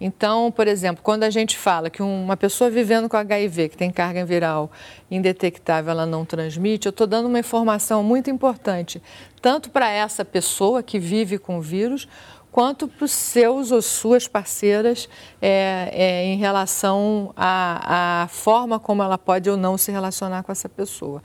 Então, 0.05 0.51
por 0.51 0.67
exemplo, 0.67 1.01
quando 1.01 1.23
a 1.23 1.31
gente 1.31 1.57
fala 1.57 1.89
que 1.89 2.03
uma 2.03 2.37
pessoa 2.37 2.69
vivendo 2.69 3.09
com 3.09 3.17
HIV, 3.17 3.69
que 3.69 3.77
tem 3.77 3.89
carga 3.89 4.25
viral 4.25 4.69
indetectável, 5.09 5.93
ela 5.93 6.05
não 6.05 6.25
transmite, 6.25 6.87
eu 6.87 6.91
estou 6.91 7.07
dando 7.07 7.27
uma 7.27 7.39
informação 7.39 8.03
muito 8.03 8.29
importante, 8.29 9.01
tanto 9.41 9.71
para 9.71 9.89
essa 9.89 10.25
pessoa 10.25 10.83
que 10.83 10.99
vive 10.99 11.39
com 11.39 11.59
o 11.59 11.63
vírus, 11.63 12.09
quanto 12.53 12.87
para 12.87 13.07
os 13.07 13.13
seus 13.13 13.73
ou 13.73 13.81
suas 13.81 14.29
parceiras 14.29 15.09
é, 15.41 15.91
é, 15.91 16.25
em 16.27 16.37
relação 16.37 17.33
à, 17.35 18.25
à 18.25 18.29
forma 18.29 18.79
como 18.79 19.03
ela 19.03 19.17
pode 19.17 19.49
ou 19.49 19.57
não 19.57 19.79
se 19.79 19.91
relacionar 19.91 20.43
com 20.43 20.53
essa 20.53 20.69
pessoa. 20.69 21.23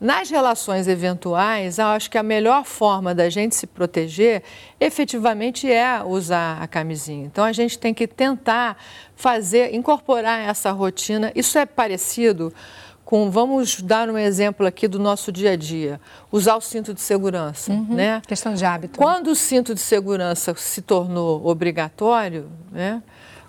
Nas 0.00 0.28
relações 0.28 0.88
eventuais, 0.88 1.78
eu 1.78 1.86
acho 1.86 2.10
que 2.10 2.18
a 2.18 2.22
melhor 2.22 2.64
forma 2.64 3.14
da 3.14 3.30
gente 3.30 3.54
se 3.54 3.66
proteger 3.66 4.42
efetivamente 4.80 5.70
é 5.70 6.02
usar 6.02 6.60
a 6.60 6.66
camisinha. 6.66 7.26
Então 7.26 7.44
a 7.44 7.52
gente 7.52 7.78
tem 7.78 7.94
que 7.94 8.06
tentar 8.06 8.76
fazer, 9.14 9.74
incorporar 9.74 10.40
essa 10.40 10.72
rotina. 10.72 11.30
Isso 11.34 11.56
é 11.58 11.64
parecido 11.64 12.52
com, 13.04 13.30
vamos 13.30 13.80
dar 13.82 14.08
um 14.08 14.16
exemplo 14.16 14.66
aqui 14.66 14.88
do 14.88 14.98
nosso 14.98 15.30
dia 15.30 15.52
a 15.52 15.56
dia, 15.56 16.00
usar 16.32 16.56
o 16.56 16.60
cinto 16.60 16.94
de 16.94 17.00
segurança, 17.00 17.72
uhum, 17.72 17.94
né? 17.94 18.22
Questão 18.26 18.54
de 18.54 18.64
hábito. 18.64 18.98
Quando 18.98 19.28
o 19.28 19.34
cinto 19.34 19.74
de 19.74 19.80
segurança 19.80 20.54
se 20.56 20.80
tornou 20.80 21.46
obrigatório, 21.46 22.50
né? 22.72 23.02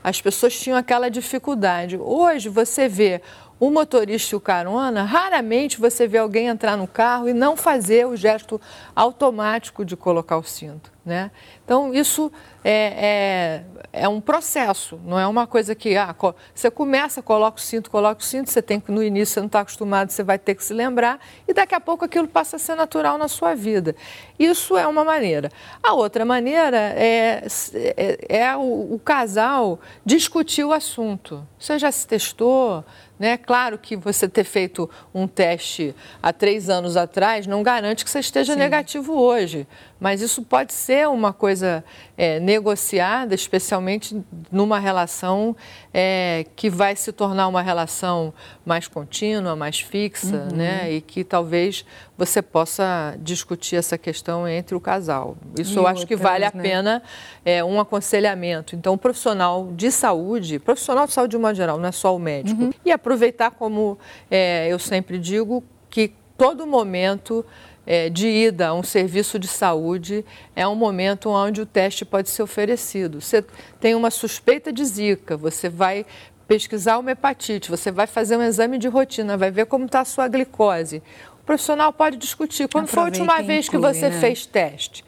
As 0.03 0.21
pessoas 0.21 0.59
tinham 0.59 0.77
aquela 0.77 1.09
dificuldade. 1.09 1.97
Hoje 1.97 2.47
você 2.47 2.87
vê 2.87 3.23
o 3.59 3.69
motorista 3.69 4.35
e 4.35 4.37
o 4.37 4.39
carona, 4.39 5.03
raramente 5.03 5.79
você 5.79 6.07
vê 6.07 6.17
alguém 6.17 6.47
entrar 6.47 6.75
no 6.75 6.87
carro 6.87 7.29
e 7.29 7.33
não 7.33 7.55
fazer 7.55 8.05
o 8.05 8.15
gesto 8.15 8.59
automático 8.95 9.85
de 9.85 9.95
colocar 9.95 10.37
o 10.37 10.43
cinto. 10.43 10.95
Né? 11.05 11.29
Então, 11.63 11.93
isso 11.93 12.31
é, 12.63 13.61
é, 13.93 14.01
é, 14.01 14.09
um 14.09 14.19
processo, 14.19 14.99
não 15.05 15.19
é 15.19 15.27
uma 15.27 15.45
coisa 15.45 15.75
que 15.75 15.95
ah, 15.95 16.15
você 16.53 16.71
começa, 16.71 17.21
coloca 17.21 17.59
o 17.59 17.61
cinto, 17.61 17.91
coloca 17.91 18.21
o 18.21 18.23
cinto, 18.23 18.49
você 18.49 18.59
tem 18.59 18.79
que, 18.79 18.91
no 18.91 19.03
início, 19.03 19.35
você 19.35 19.39
não 19.39 19.45
está 19.45 19.59
acostumado, 19.59 20.09
você 20.09 20.23
vai 20.23 20.39
ter 20.39 20.55
que 20.55 20.63
se 20.63 20.73
lembrar, 20.73 21.19
e 21.47 21.53
daqui 21.53 21.75
a 21.75 21.79
pouco 21.79 22.03
aquilo 22.05 22.27
passa 22.27 22.55
a 22.55 22.59
ser 22.59 22.73
natural 22.73 23.19
na 23.19 23.27
sua 23.27 23.53
vida. 23.53 23.95
Isso 24.39 24.75
é 24.75 24.87
uma 24.87 25.03
maneira. 25.03 25.51
A 25.83 25.93
outra 25.93 26.25
maneira 26.25 26.75
é, 26.75 27.45
é, 27.75 28.17
é 28.27 28.55
o, 28.55 28.95
o 28.95 28.99
casal 29.05 29.79
discutir 30.03 30.63
o 30.63 30.73
assunto. 30.73 31.47
Você 31.59 31.77
já 31.77 31.91
se 31.91 32.07
testou? 32.07 32.83
Né? 33.17 33.37
Claro 33.37 33.77
que 33.77 33.95
você 33.95 34.27
ter 34.27 34.43
feito 34.43 34.89
um 35.13 35.27
teste 35.27 35.95
há 36.21 36.33
três 36.33 36.69
anos 36.69 36.97
atrás 36.97 37.47
não 37.47 37.63
garante 37.63 38.03
que 38.03 38.09
você 38.11 38.19
esteja 38.19 38.53
Sim. 38.53 38.59
negativo 38.59 39.13
hoje, 39.13 39.65
mas 39.99 40.21
isso 40.21 40.41
pode 40.41 40.73
ser 40.73 41.07
uma 41.07 41.31
coisa 41.31 41.83
é, 42.17 42.39
negociada, 42.39 43.33
especialmente 43.33 44.21
numa 44.51 44.77
relação 44.77 45.55
é, 45.93 46.45
que 46.55 46.69
vai 46.69 46.95
se 46.95 47.11
tornar 47.11 47.47
uma 47.47 47.61
relação 47.61 48.33
mais 48.65 48.87
contínua, 48.87 49.55
mais 49.55 49.79
fixa, 49.79 50.47
uhum. 50.51 50.57
né? 50.57 50.91
e 50.91 51.01
que 51.01 51.23
talvez 51.23 51.85
você 52.17 52.41
possa 52.41 53.15
discutir 53.19 53.77
essa 53.77 53.97
questão 53.97 54.47
entre 54.47 54.75
o 54.75 54.79
casal. 54.79 55.37
Isso 55.57 55.73
e 55.73 55.77
eu 55.77 55.83
outras, 55.83 55.99
acho 55.99 56.07
que 56.07 56.15
vale 56.15 56.45
a 56.45 56.51
né? 56.53 56.61
pena 56.61 57.03
é, 57.43 57.63
um 57.63 57.79
aconselhamento. 57.79 58.75
Então, 58.75 58.93
o 58.93 58.97
profissional 58.97 59.71
de 59.71 59.91
saúde, 59.91 60.59
profissional 60.59 61.07
de 61.07 61.13
saúde 61.13 61.31
de 61.31 61.37
uma 61.37 61.53
geral, 61.53 61.77
não 61.77 61.87
é 61.87 61.91
só 61.91 62.15
o 62.15 62.19
médico, 62.19 62.63
uhum. 62.63 62.73
e 62.83 62.91
aproveitar, 62.91 63.51
como 63.51 63.97
é, 64.29 64.67
eu 64.69 64.79
sempre 64.79 65.17
digo, 65.17 65.63
que 65.89 66.13
todo 66.37 66.67
momento 66.67 67.45
é, 67.85 68.09
de 68.09 68.27
ida 68.27 68.67
a 68.67 68.73
um 68.73 68.83
serviço 68.83 69.37
de 69.37 69.47
saúde 69.47 70.25
é 70.55 70.67
um 70.67 70.75
momento 70.75 71.29
onde 71.29 71.61
o 71.61 71.65
teste 71.65 72.03
pode 72.03 72.29
ser 72.29 72.43
oferecido. 72.43 73.21
Você 73.21 73.43
tem 73.79 73.95
uma 73.95 74.09
suspeita 74.09 74.71
de 74.71 74.83
zika, 74.83 75.37
você 75.37 75.69
vai 75.69 76.05
pesquisar 76.47 76.97
uma 76.99 77.11
hepatite, 77.11 77.69
você 77.69 77.91
vai 77.91 78.07
fazer 78.07 78.37
um 78.37 78.43
exame 78.43 78.77
de 78.77 78.87
rotina, 78.87 79.37
vai 79.37 79.51
ver 79.51 79.65
como 79.65 79.85
está 79.85 80.01
a 80.01 80.05
sua 80.05 80.27
glicose. 80.27 81.01
O 81.41 81.45
profissional 81.45 81.93
pode 81.93 82.17
discutir. 82.17 82.67
Quando 82.67 82.87
foi 82.87 83.03
a 83.03 83.05
última 83.05 83.41
vez 83.41 83.67
inclui, 83.67 83.81
que 83.81 83.93
você 83.93 84.09
né? 84.09 84.19
fez 84.19 84.45
teste? 84.45 85.03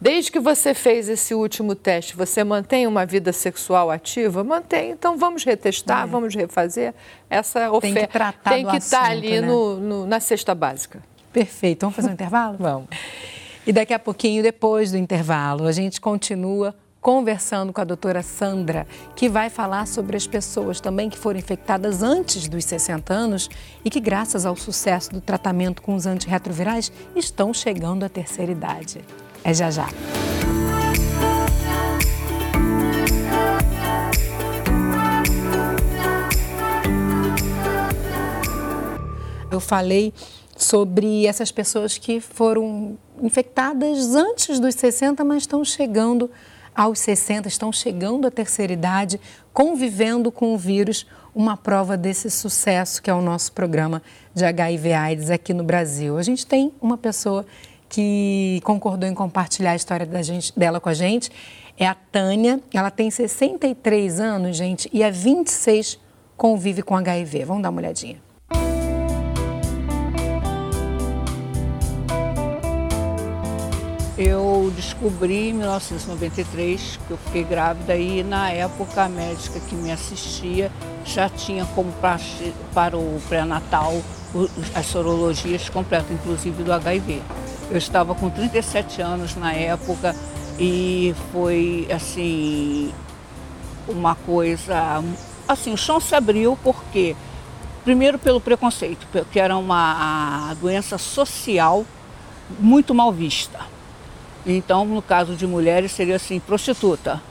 Desde 0.00 0.32
que 0.32 0.40
você 0.40 0.74
fez 0.74 1.08
esse 1.08 1.32
último 1.32 1.76
teste, 1.76 2.16
você 2.16 2.42
mantém 2.42 2.88
uma 2.88 3.06
vida 3.06 3.32
sexual 3.32 3.88
ativa? 3.88 4.42
Mantém. 4.42 4.90
Então 4.90 5.16
vamos 5.16 5.44
retestar, 5.44 6.02
é. 6.02 6.06
vamos 6.06 6.34
refazer 6.34 6.92
essa 7.30 7.70
oferta. 7.70 7.94
Tem 7.94 8.06
que 8.06 8.12
tratar 8.12 8.50
Tem 8.50 8.66
que 8.66 8.76
estar 8.78 9.02
tá 9.02 9.10
ali 9.10 9.40
né? 9.40 9.46
no, 9.46 9.78
no, 9.78 10.06
na 10.06 10.18
cesta 10.18 10.56
básica. 10.56 11.00
Perfeito. 11.32 11.80
Vamos 11.80 11.96
fazer 11.96 12.08
um 12.08 12.12
intervalo? 12.12 12.56
Vamos. 12.60 12.88
E 13.66 13.72
daqui 13.72 13.94
a 13.94 13.98
pouquinho, 13.98 14.42
depois 14.42 14.90
do 14.90 14.98
intervalo, 14.98 15.66
a 15.66 15.72
gente 15.72 16.00
continua 16.00 16.74
conversando 17.00 17.72
com 17.72 17.80
a 17.80 17.84
doutora 17.84 18.22
Sandra, 18.22 18.86
que 19.16 19.28
vai 19.28 19.50
falar 19.50 19.86
sobre 19.88 20.16
as 20.16 20.24
pessoas 20.26 20.80
também 20.80 21.10
que 21.10 21.18
foram 21.18 21.38
infectadas 21.38 22.00
antes 22.00 22.48
dos 22.48 22.64
60 22.64 23.12
anos 23.12 23.48
e 23.84 23.90
que, 23.90 23.98
graças 23.98 24.46
ao 24.46 24.54
sucesso 24.54 25.10
do 25.10 25.20
tratamento 25.20 25.82
com 25.82 25.96
os 25.96 26.06
antirretrovirais, 26.06 26.92
estão 27.16 27.52
chegando 27.52 28.04
à 28.04 28.08
terceira 28.08 28.52
idade. 28.52 29.00
É 29.42 29.52
já 29.52 29.70
já. 29.70 29.88
Eu 39.50 39.60
falei 39.60 40.14
sobre 40.62 41.26
essas 41.26 41.50
pessoas 41.50 41.98
que 41.98 42.20
foram 42.20 42.98
infectadas 43.20 44.14
antes 44.14 44.58
dos 44.58 44.74
60, 44.74 45.24
mas 45.24 45.42
estão 45.42 45.64
chegando 45.64 46.30
aos 46.74 46.98
60, 47.00 47.48
estão 47.48 47.72
chegando 47.72 48.26
à 48.26 48.30
terceira 48.30 48.72
idade, 48.72 49.20
convivendo 49.52 50.32
com 50.32 50.54
o 50.54 50.58
vírus, 50.58 51.06
uma 51.34 51.56
prova 51.56 51.96
desse 51.96 52.30
sucesso 52.30 53.02
que 53.02 53.10
é 53.10 53.14
o 53.14 53.22
nosso 53.22 53.52
programa 53.52 54.02
de 54.34 54.44
HIV/AIDS 54.44 55.30
aqui 55.30 55.54
no 55.54 55.64
Brasil. 55.64 56.18
A 56.18 56.22
gente 56.22 56.46
tem 56.46 56.72
uma 56.80 56.98
pessoa 56.98 57.46
que 57.88 58.60
concordou 58.64 59.08
em 59.08 59.14
compartilhar 59.14 59.72
a 59.72 59.76
história 59.76 60.06
da 60.06 60.22
gente, 60.22 60.58
dela 60.58 60.80
com 60.80 60.88
a 60.88 60.94
gente, 60.94 61.30
é 61.76 61.86
a 61.86 61.94
Tânia. 61.94 62.60
Ela 62.72 62.90
tem 62.90 63.10
63 63.10 64.20
anos, 64.20 64.56
gente, 64.56 64.88
e 64.92 65.02
há 65.02 65.10
26 65.10 65.98
convive 66.36 66.82
com 66.82 66.96
HIV. 66.96 67.44
Vamos 67.44 67.62
dar 67.62 67.70
uma 67.70 67.80
olhadinha. 67.80 68.31
Eu 74.24 74.72
descobri 74.76 75.48
em 75.48 75.52
1993 75.52 77.00
que 77.08 77.10
eu 77.10 77.16
fiquei 77.16 77.42
grávida 77.42 77.96
e 77.96 78.22
na 78.22 78.50
época 78.50 79.02
a 79.02 79.08
médica 79.08 79.58
que 79.58 79.74
me 79.74 79.90
assistia 79.90 80.70
já 81.04 81.28
tinha 81.28 81.66
como 81.74 81.92
para 82.72 82.96
o 82.96 83.20
pré-natal 83.28 84.00
as 84.76 84.86
sorologias 84.86 85.68
completas, 85.68 86.12
inclusive 86.12 86.62
do 86.62 86.72
HIV. 86.72 87.20
Eu 87.68 87.76
estava 87.76 88.14
com 88.14 88.30
37 88.30 89.02
anos 89.02 89.34
na 89.34 89.54
época 89.54 90.14
e 90.56 91.12
foi 91.32 91.88
assim 91.92 92.94
uma 93.88 94.14
coisa 94.14 95.02
assim, 95.48 95.72
o 95.72 95.76
chão 95.76 95.98
se 95.98 96.14
abriu 96.14 96.56
porque 96.62 97.16
primeiro 97.82 98.20
pelo 98.20 98.40
preconceito, 98.40 99.04
que 99.32 99.40
era 99.40 99.56
uma 99.56 100.54
doença 100.60 100.96
social 100.96 101.84
muito 102.60 102.94
mal 102.94 103.10
vista. 103.10 103.71
Então, 104.46 104.84
no 104.84 105.00
caso 105.00 105.36
de 105.36 105.46
mulheres, 105.46 105.92
seria 105.92 106.16
assim, 106.16 106.40
prostituta. 106.40 107.22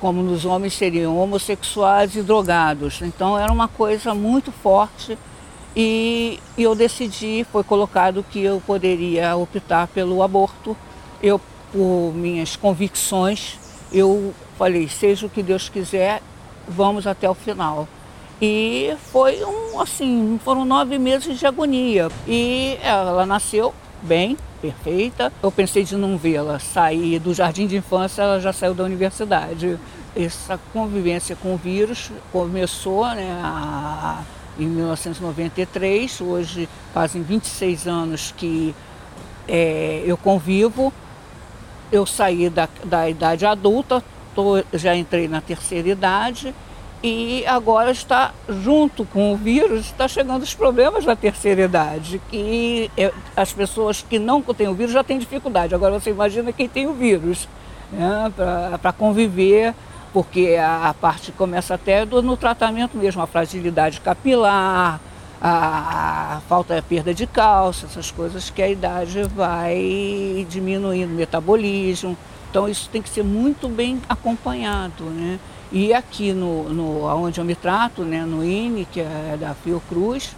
Como 0.00 0.22
nos 0.22 0.44
homens 0.44 0.72
seriam 0.72 1.18
homossexuais 1.18 2.16
e 2.16 2.22
drogados. 2.22 3.02
Então, 3.02 3.38
era 3.38 3.52
uma 3.52 3.68
coisa 3.68 4.14
muito 4.14 4.50
forte 4.50 5.18
e, 5.76 6.38
e 6.56 6.62
eu 6.62 6.74
decidi, 6.74 7.44
foi 7.50 7.64
colocado 7.64 8.24
que 8.30 8.40
eu 8.40 8.62
poderia 8.64 9.36
optar 9.36 9.88
pelo 9.88 10.22
aborto. 10.22 10.76
Eu, 11.22 11.40
por 11.72 12.12
minhas 12.14 12.54
convicções, 12.54 13.58
eu 13.92 14.32
falei, 14.56 14.88
seja 14.88 15.26
o 15.26 15.30
que 15.30 15.42
Deus 15.42 15.68
quiser, 15.68 16.22
vamos 16.68 17.06
até 17.06 17.28
o 17.28 17.34
final. 17.34 17.88
E 18.40 18.94
foi 19.12 19.44
um, 19.44 19.80
assim, 19.80 20.38
foram 20.44 20.64
nove 20.64 20.98
meses 20.98 21.38
de 21.38 21.46
agonia. 21.46 22.08
E 22.26 22.78
ela 22.82 23.26
nasceu 23.26 23.74
bem, 24.04 24.36
perfeita. 24.60 25.32
Eu 25.42 25.50
pensei 25.50 25.82
de 25.82 25.96
não 25.96 26.16
vê-la 26.16 26.58
sair 26.58 27.18
do 27.18 27.32
jardim 27.32 27.66
de 27.66 27.76
infância, 27.76 28.22
ela 28.22 28.40
já 28.40 28.52
saiu 28.52 28.74
da 28.74 28.84
universidade. 28.84 29.78
Essa 30.14 30.58
convivência 30.72 31.34
com 31.34 31.54
o 31.54 31.56
vírus 31.56 32.12
começou 32.30 33.06
né, 33.08 33.40
a, 33.42 34.22
em 34.58 34.66
1993, 34.66 36.20
hoje 36.20 36.68
fazem 36.92 37.22
26 37.22 37.88
anos 37.88 38.32
que 38.36 38.74
é, 39.48 40.02
eu 40.06 40.16
convivo. 40.16 40.92
Eu 41.90 42.06
saí 42.06 42.48
da, 42.48 42.68
da 42.84 43.08
idade 43.08 43.46
adulta, 43.46 44.02
tô, 44.34 44.62
já 44.72 44.94
entrei 44.94 45.28
na 45.28 45.40
terceira 45.40 45.88
idade 45.88 46.54
e 47.06 47.44
agora 47.46 47.90
está 47.90 48.32
junto 48.48 49.04
com 49.04 49.34
o 49.34 49.36
vírus, 49.36 49.80
está 49.80 50.08
chegando 50.08 50.42
os 50.42 50.54
problemas 50.54 51.04
da 51.04 51.14
terceira 51.14 51.60
idade, 51.60 52.18
que 52.30 52.90
as 53.36 53.52
pessoas 53.52 54.00
que 54.00 54.18
não 54.18 54.40
têm 54.40 54.68
o 54.68 54.74
vírus 54.74 54.94
já 54.94 55.04
têm 55.04 55.18
dificuldade. 55.18 55.74
Agora 55.74 56.00
você 56.00 56.08
imagina 56.08 56.50
quem 56.50 56.66
tem 56.66 56.86
o 56.86 56.94
vírus, 56.94 57.46
né, 57.92 58.32
para 58.80 58.90
conviver, 58.90 59.74
porque 60.14 60.56
a, 60.58 60.88
a, 60.88 60.94
parte 60.94 61.30
começa 61.30 61.74
até 61.74 62.06
do, 62.06 62.22
no 62.22 62.38
tratamento 62.38 62.96
mesmo, 62.96 63.20
a 63.20 63.26
fragilidade 63.26 64.00
capilar, 64.00 64.98
a, 65.42 66.36
a 66.36 66.40
falta, 66.48 66.78
a 66.78 66.80
perda 66.80 67.12
de 67.12 67.26
cálcio, 67.26 67.84
essas 67.84 68.10
coisas 68.10 68.48
que 68.48 68.62
a 68.62 68.68
idade 68.70 69.24
vai 69.24 70.46
diminuindo, 70.48 71.12
o 71.12 71.16
metabolismo. 71.16 72.16
Então 72.48 72.66
isso 72.66 72.88
tem 72.88 73.02
que 73.02 73.10
ser 73.10 73.24
muito 73.24 73.68
bem 73.68 74.00
acompanhado, 74.08 75.04
né? 75.04 75.38
E 75.74 75.92
aqui 75.92 76.32
no, 76.32 76.72
no 76.72 77.04
onde 77.04 77.40
eu 77.40 77.44
me 77.44 77.56
trato, 77.56 78.04
né, 78.04 78.24
no 78.24 78.44
INE, 78.44 78.84
que 78.84 79.00
é 79.00 79.36
da 79.36 79.54
Fiocruz, 79.54 80.36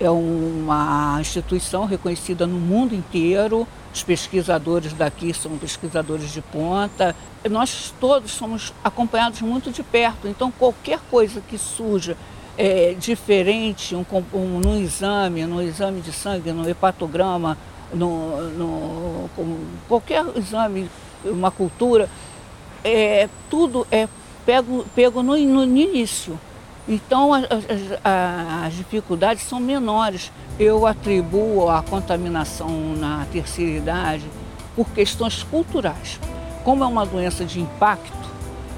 é 0.00 0.08
uma 0.08 1.18
instituição 1.20 1.84
reconhecida 1.84 2.46
no 2.46 2.58
mundo 2.58 2.94
inteiro. 2.94 3.68
Os 3.94 4.02
pesquisadores 4.02 4.94
daqui 4.94 5.34
são 5.34 5.58
pesquisadores 5.58 6.32
de 6.32 6.40
ponta. 6.40 7.14
Nós 7.50 7.92
todos 8.00 8.30
somos 8.30 8.72
acompanhados 8.82 9.42
muito 9.42 9.70
de 9.70 9.82
perto, 9.82 10.26
então 10.26 10.50
qualquer 10.50 11.00
coisa 11.10 11.42
que 11.42 11.58
surja 11.58 12.16
é, 12.56 12.96
diferente 12.98 13.94
um, 13.94 14.06
um, 14.32 14.58
no 14.58 14.80
exame, 14.80 15.44
no 15.44 15.60
exame 15.60 16.00
de 16.00 16.12
sangue, 16.12 16.50
no 16.50 16.66
hepatograma, 16.66 17.58
no, 17.92 18.48
no 18.52 19.30
qualquer 19.86 20.24
exame, 20.34 20.88
uma 21.26 21.50
cultura, 21.50 22.08
é, 22.82 23.28
tudo 23.50 23.86
é 23.90 24.08
pego, 24.44 24.84
pego 24.94 25.22
no, 25.22 25.36
no 25.36 25.64
início. 25.64 26.38
Então 26.88 27.32
as, 27.32 27.44
as, 27.44 28.66
as, 28.66 28.74
dificuldades 28.74 29.44
são 29.44 29.60
menores. 29.60 30.32
Eu 30.58 30.86
atribuo 30.86 31.68
a 31.68 31.82
contaminação 31.82 32.94
na 32.96 33.26
terceira 33.32 33.78
idade 33.78 34.24
por 34.74 34.88
questões 34.90 35.42
culturais. 35.42 36.18
Como 36.64 36.82
é 36.82 36.86
uma 36.86 37.06
doença 37.06 37.44
de 37.44 37.60
impacto, 37.60 38.22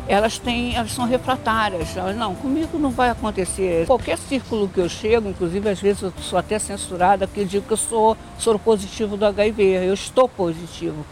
elas 0.07 0.39
têm, 0.39 0.75
elas 0.75 0.93
são 0.93 1.07
refratárias. 1.07 1.97
Elas, 1.97 2.17
não, 2.17 2.35
comigo 2.35 2.79
não 2.79 2.91
vai 2.91 3.11
acontecer. 3.11 3.87
Qualquer 3.87 4.19
círculo 4.19 4.69
que 4.69 4.81
eu 4.81 4.89
chego, 4.89 5.29
inclusive 5.29 5.69
às 5.69 5.81
vezes 5.81 6.03
eu 6.03 6.13
sou 6.21 6.39
até 6.39 6.59
censurada, 6.59 7.27
porque 7.27 7.41
eu 7.41 7.47
digo 7.47 7.67
que 7.67 7.73
eu 7.73 7.79
sou 7.79 8.17
soro 8.39 8.59
positivo 8.59 9.17
do 9.17 9.25
HIV, 9.25 9.63
eu 9.87 9.95
estou 9.95 10.29
positivo. 10.29 11.05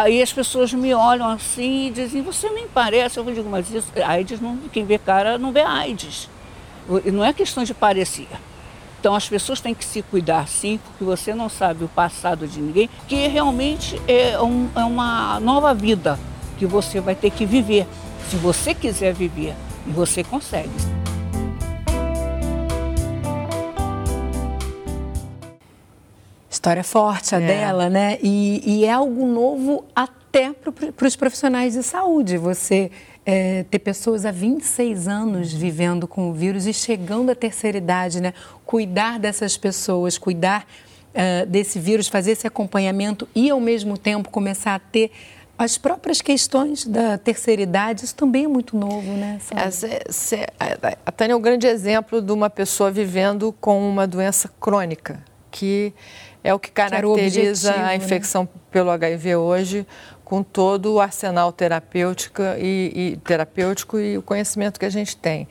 Aí 0.00 0.22
as 0.22 0.32
pessoas 0.32 0.72
me 0.72 0.94
olham 0.94 1.28
assim 1.28 1.88
e 1.88 1.90
dizem, 1.90 2.22
você 2.22 2.48
nem 2.48 2.66
parece. 2.66 3.18
Eu 3.18 3.24
digo, 3.24 3.50
mas 3.50 3.70
isso, 3.70 3.88
AIDS, 4.02 4.40
não, 4.40 4.56
quem 4.72 4.84
vê 4.84 4.98
cara 4.98 5.36
não 5.36 5.52
vê 5.52 5.60
AIDS. 5.60 6.28
Não 7.12 7.22
é 7.24 7.32
questão 7.32 7.64
de 7.64 7.74
parecer. 7.74 8.28
Então 8.98 9.14
as 9.14 9.28
pessoas 9.28 9.60
têm 9.60 9.74
que 9.74 9.84
se 9.84 10.02
cuidar 10.02 10.48
sim, 10.48 10.78
porque 10.82 11.04
você 11.04 11.34
não 11.34 11.48
sabe 11.48 11.84
o 11.84 11.88
passado 11.88 12.46
de 12.46 12.60
ninguém, 12.60 12.88
que 13.06 13.26
realmente 13.28 14.00
é, 14.08 14.40
um, 14.40 14.70
é 14.74 14.84
uma 14.84 15.38
nova 15.40 15.74
vida 15.74 16.18
que 16.58 16.64
você 16.64 17.00
vai 17.00 17.14
ter 17.14 17.30
que 17.30 17.44
viver. 17.44 17.86
Se 18.30 18.36
você 18.36 18.74
quiser 18.74 19.12
viver, 19.12 19.54
e 19.86 19.90
você 19.90 20.22
consegue. 20.24 20.99
História 26.60 26.84
forte 26.84 27.34
a 27.34 27.40
é. 27.40 27.46
dela, 27.46 27.88
né? 27.88 28.18
E, 28.22 28.60
e, 28.66 28.84
é 28.84 28.92
algo 28.92 29.26
novo 29.26 29.82
até 29.96 30.52
para 30.52 31.08
os 31.08 31.16
profissionais 31.16 31.72
de 31.72 31.82
saúde. 31.82 32.36
Você 32.36 32.90
é, 33.24 33.64
ter 33.70 33.78
pessoas 33.78 34.26
há 34.26 34.30
26 34.30 35.08
anos 35.08 35.50
vivendo 35.54 36.06
com 36.06 36.28
o 36.28 36.34
vírus 36.34 36.66
e 36.66 36.74
chegando 36.74 37.30
à 37.30 37.34
terceira 37.34 37.78
idade, 37.78 38.20
né? 38.20 38.34
Cuidar 38.66 39.18
dessas 39.18 39.56
pessoas, 39.56 40.18
cuidar 40.18 40.66
uh, 41.14 41.46
desse 41.46 41.78
vírus, 41.78 42.08
fazer 42.08 42.32
esse 42.32 42.46
acompanhamento 42.46 43.26
e, 43.34 43.48
ao 43.48 43.58
mesmo 43.58 43.96
tempo, 43.96 44.28
começar 44.28 44.74
a 44.74 44.78
ter 44.78 45.10
as 45.56 45.78
próprias 45.78 46.20
questões 46.20 46.86
da 46.86 47.16
terceira 47.16 47.62
idade, 47.62 48.04
isso 48.04 48.14
também 48.14 48.44
é 48.44 48.48
muito 48.48 48.76
novo, 48.76 49.12
né? 49.12 49.40
É, 50.60 50.98
a 51.06 51.10
Tânia 51.10 51.32
é 51.32 51.36
um 51.36 51.40
grande 51.40 51.66
exemplo 51.66 52.20
de 52.20 52.32
uma 52.32 52.50
pessoa 52.50 52.90
vivendo 52.90 53.50
com 53.62 53.80
uma 53.88 54.06
doença 54.06 54.50
crônica, 54.60 55.24
que 55.50 55.94
é 56.42 56.54
o 56.54 56.58
que 56.58 56.70
caracteriza 56.70 57.74
a 57.74 57.86
né? 57.88 57.96
infecção 57.96 58.42
né? 58.42 58.48
pelo 58.70 58.90
HIV 58.90 59.36
hoje, 59.36 59.86
com 60.24 60.42
todo 60.42 60.94
o 60.94 61.00
arsenal 61.00 61.52
terapêutico 61.52 62.42
e, 62.58 62.92
e, 62.94 63.16
terapêutico 63.24 63.98
e 63.98 64.16
o 64.16 64.22
conhecimento 64.22 64.78
que 64.78 64.86
a 64.86 64.90
gente 64.90 65.16
tem. 65.16 65.48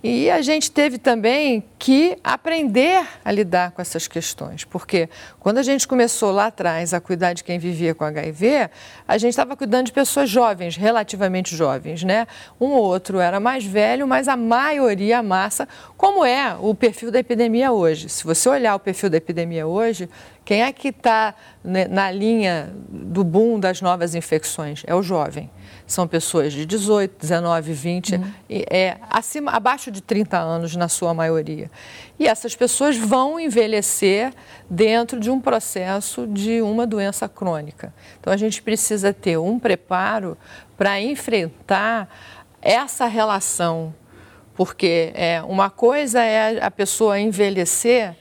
E 0.00 0.30
a 0.30 0.40
gente 0.40 0.70
teve 0.70 0.96
também 0.96 1.64
que 1.76 2.16
aprender 2.22 3.04
a 3.24 3.32
lidar 3.32 3.72
com 3.72 3.82
essas 3.82 4.06
questões, 4.06 4.62
porque 4.64 5.08
quando 5.40 5.58
a 5.58 5.62
gente 5.62 5.88
começou 5.88 6.30
lá 6.30 6.46
atrás 6.46 6.94
a 6.94 7.00
cuidar 7.00 7.32
de 7.32 7.42
quem 7.42 7.58
vivia 7.58 7.96
com 7.96 8.04
HIV, 8.04 8.70
a 9.08 9.18
gente 9.18 9.30
estava 9.30 9.56
cuidando 9.56 9.86
de 9.86 9.92
pessoas 9.92 10.30
jovens, 10.30 10.76
relativamente 10.76 11.56
jovens, 11.56 12.04
né? 12.04 12.28
Um 12.60 12.66
ou 12.66 12.84
outro 12.84 13.18
era 13.18 13.40
mais 13.40 13.64
velho, 13.64 14.06
mas 14.06 14.28
a 14.28 14.36
maioria, 14.36 15.18
a 15.18 15.22
massa, 15.22 15.66
como 15.96 16.24
é 16.24 16.56
o 16.60 16.76
perfil 16.76 17.10
da 17.10 17.18
epidemia 17.18 17.72
hoje. 17.72 18.08
Se 18.08 18.22
você 18.22 18.48
olhar 18.48 18.76
o 18.76 18.78
perfil 18.78 19.10
da 19.10 19.16
epidemia 19.16 19.66
hoje, 19.66 20.08
quem 20.48 20.62
é 20.62 20.72
que 20.72 20.88
está 20.88 21.34
né, 21.62 21.86
na 21.86 22.10
linha 22.10 22.72
do 22.88 23.22
boom 23.22 23.60
das 23.60 23.82
novas 23.82 24.14
infecções? 24.14 24.82
É 24.86 24.94
o 24.94 25.02
jovem 25.02 25.50
são 25.86 26.08
pessoas 26.08 26.54
de 26.54 26.64
18, 26.64 27.18
19, 27.20 27.72
20, 27.72 28.14
uhum. 28.14 28.32
é, 28.48 28.96
acima, 29.10 29.50
abaixo 29.52 29.90
de 29.90 30.02
30 30.02 30.38
anos 30.38 30.74
na 30.74 30.88
sua 30.88 31.12
maioria. 31.12 31.70
E 32.18 32.26
essas 32.26 32.56
pessoas 32.56 32.96
vão 32.96 33.38
envelhecer 33.38 34.32
dentro 34.70 35.20
de 35.20 35.30
um 35.30 35.38
processo 35.38 36.26
de 36.26 36.62
uma 36.62 36.86
doença 36.86 37.28
crônica. 37.28 37.92
Então 38.18 38.32
a 38.32 38.36
gente 38.38 38.62
precisa 38.62 39.12
ter 39.12 39.38
um 39.38 39.58
preparo 39.58 40.36
para 40.78 40.98
enfrentar 40.98 42.08
essa 42.60 43.06
relação, 43.06 43.94
porque 44.54 45.12
é, 45.14 45.42
uma 45.42 45.68
coisa 45.68 46.22
é 46.22 46.64
a 46.64 46.70
pessoa 46.70 47.20
envelhecer 47.20 48.16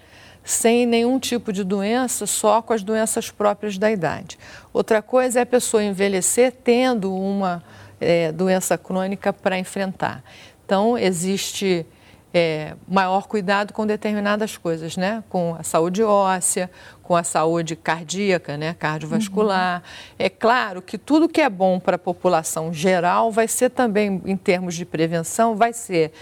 sem 0.48 0.86
nenhum 0.86 1.20
tipo 1.20 1.52
de 1.52 1.62
doença, 1.62 2.26
só 2.26 2.62
com 2.62 2.72
as 2.72 2.82
doenças 2.82 3.30
próprias 3.30 3.78
da 3.78 3.92
idade. 3.92 4.40
Outra 4.72 5.02
coisa 5.02 5.40
é 5.40 5.42
a 5.42 5.46
pessoa 5.46 5.84
envelhecer 5.84 6.54
tendo 6.64 7.14
uma 7.14 7.62
é, 8.00 8.32
doença 8.32 8.78
crônica 8.78 9.34
para 9.34 9.60
enfrentar. 9.60 10.24
Então, 10.66 10.98
existe 10.98 11.86
é, 12.34 12.76
maior 12.88 13.28
cuidado 13.28 13.74
com 13.74 13.86
determinadas 13.86 14.56
coisas, 14.56 14.96
né? 14.96 15.22
Com 15.28 15.54
a 15.60 15.64
saúde 15.64 16.02
óssea, 16.02 16.72
com 17.04 17.14
a 17.14 17.26
saúde 17.26 17.76
cardíaca, 17.76 18.56
né? 18.56 18.74
Cardiovascular. 18.74 19.82
Uhum. 19.82 20.16
É 20.18 20.30
claro 20.30 20.82
que 20.82 20.98
tudo 20.98 21.28
que 21.28 21.42
é 21.42 21.50
bom 21.50 21.78
para 21.78 21.98
a 21.98 22.00
população 22.00 22.72
geral 22.72 23.34
vai 23.34 23.50
ser 23.50 23.70
também, 23.70 24.22
em 24.26 24.38
termos 24.38 24.76
de 24.76 24.86
prevenção, 24.86 25.58
vai 25.58 25.74
ser 25.74 26.14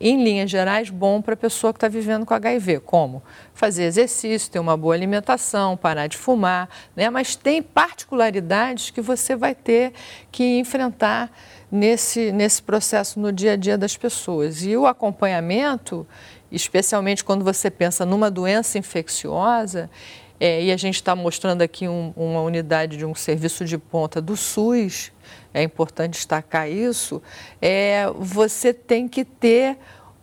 em 0.00 0.22
linhas 0.22 0.50
gerais, 0.50 0.90
bom 0.90 1.20
para 1.22 1.34
a 1.34 1.36
pessoa 1.36 1.72
que 1.72 1.76
está 1.78 1.88
vivendo 1.88 2.26
com 2.26 2.34
HIV. 2.34 2.80
Como? 2.80 3.22
Fazer 3.52 3.84
exercício, 3.84 4.50
ter 4.50 4.58
uma 4.58 4.76
boa 4.76 4.94
alimentação, 4.94 5.76
parar 5.76 6.06
de 6.06 6.16
fumar, 6.16 6.68
né? 6.94 7.10
mas 7.10 7.36
tem 7.36 7.62
particularidades 7.62 8.90
que 8.90 9.00
você 9.00 9.36
vai 9.36 9.54
ter 9.54 9.92
que 10.30 10.58
enfrentar 10.58 11.30
nesse, 11.70 12.30
nesse 12.32 12.62
processo 12.62 13.18
no 13.18 13.32
dia 13.32 13.52
a 13.52 13.56
dia 13.56 13.76
das 13.76 13.96
pessoas. 13.96 14.62
E 14.64 14.76
o 14.76 14.86
acompanhamento, 14.86 16.06
especialmente 16.50 17.24
quando 17.24 17.44
você 17.44 17.70
pensa 17.70 18.06
numa 18.06 18.30
doença 18.30 18.78
infecciosa, 18.78 19.90
é, 20.38 20.64
e 20.64 20.72
a 20.72 20.76
gente 20.76 20.96
está 20.96 21.14
mostrando 21.14 21.62
aqui 21.62 21.88
um, 21.88 22.12
uma 22.16 22.42
unidade 22.42 22.96
de 22.96 23.04
um 23.04 23.14
serviço 23.14 23.64
de 23.64 23.78
ponta 23.78 24.20
do 24.20 24.36
SUS, 24.36 25.12
é 25.52 25.62
importante 25.62 26.14
destacar 26.14 26.68
isso, 26.68 27.22
é, 27.60 28.06
você 28.18 28.74
tem 28.74 29.08
que 29.08 29.24
ter 29.24 29.78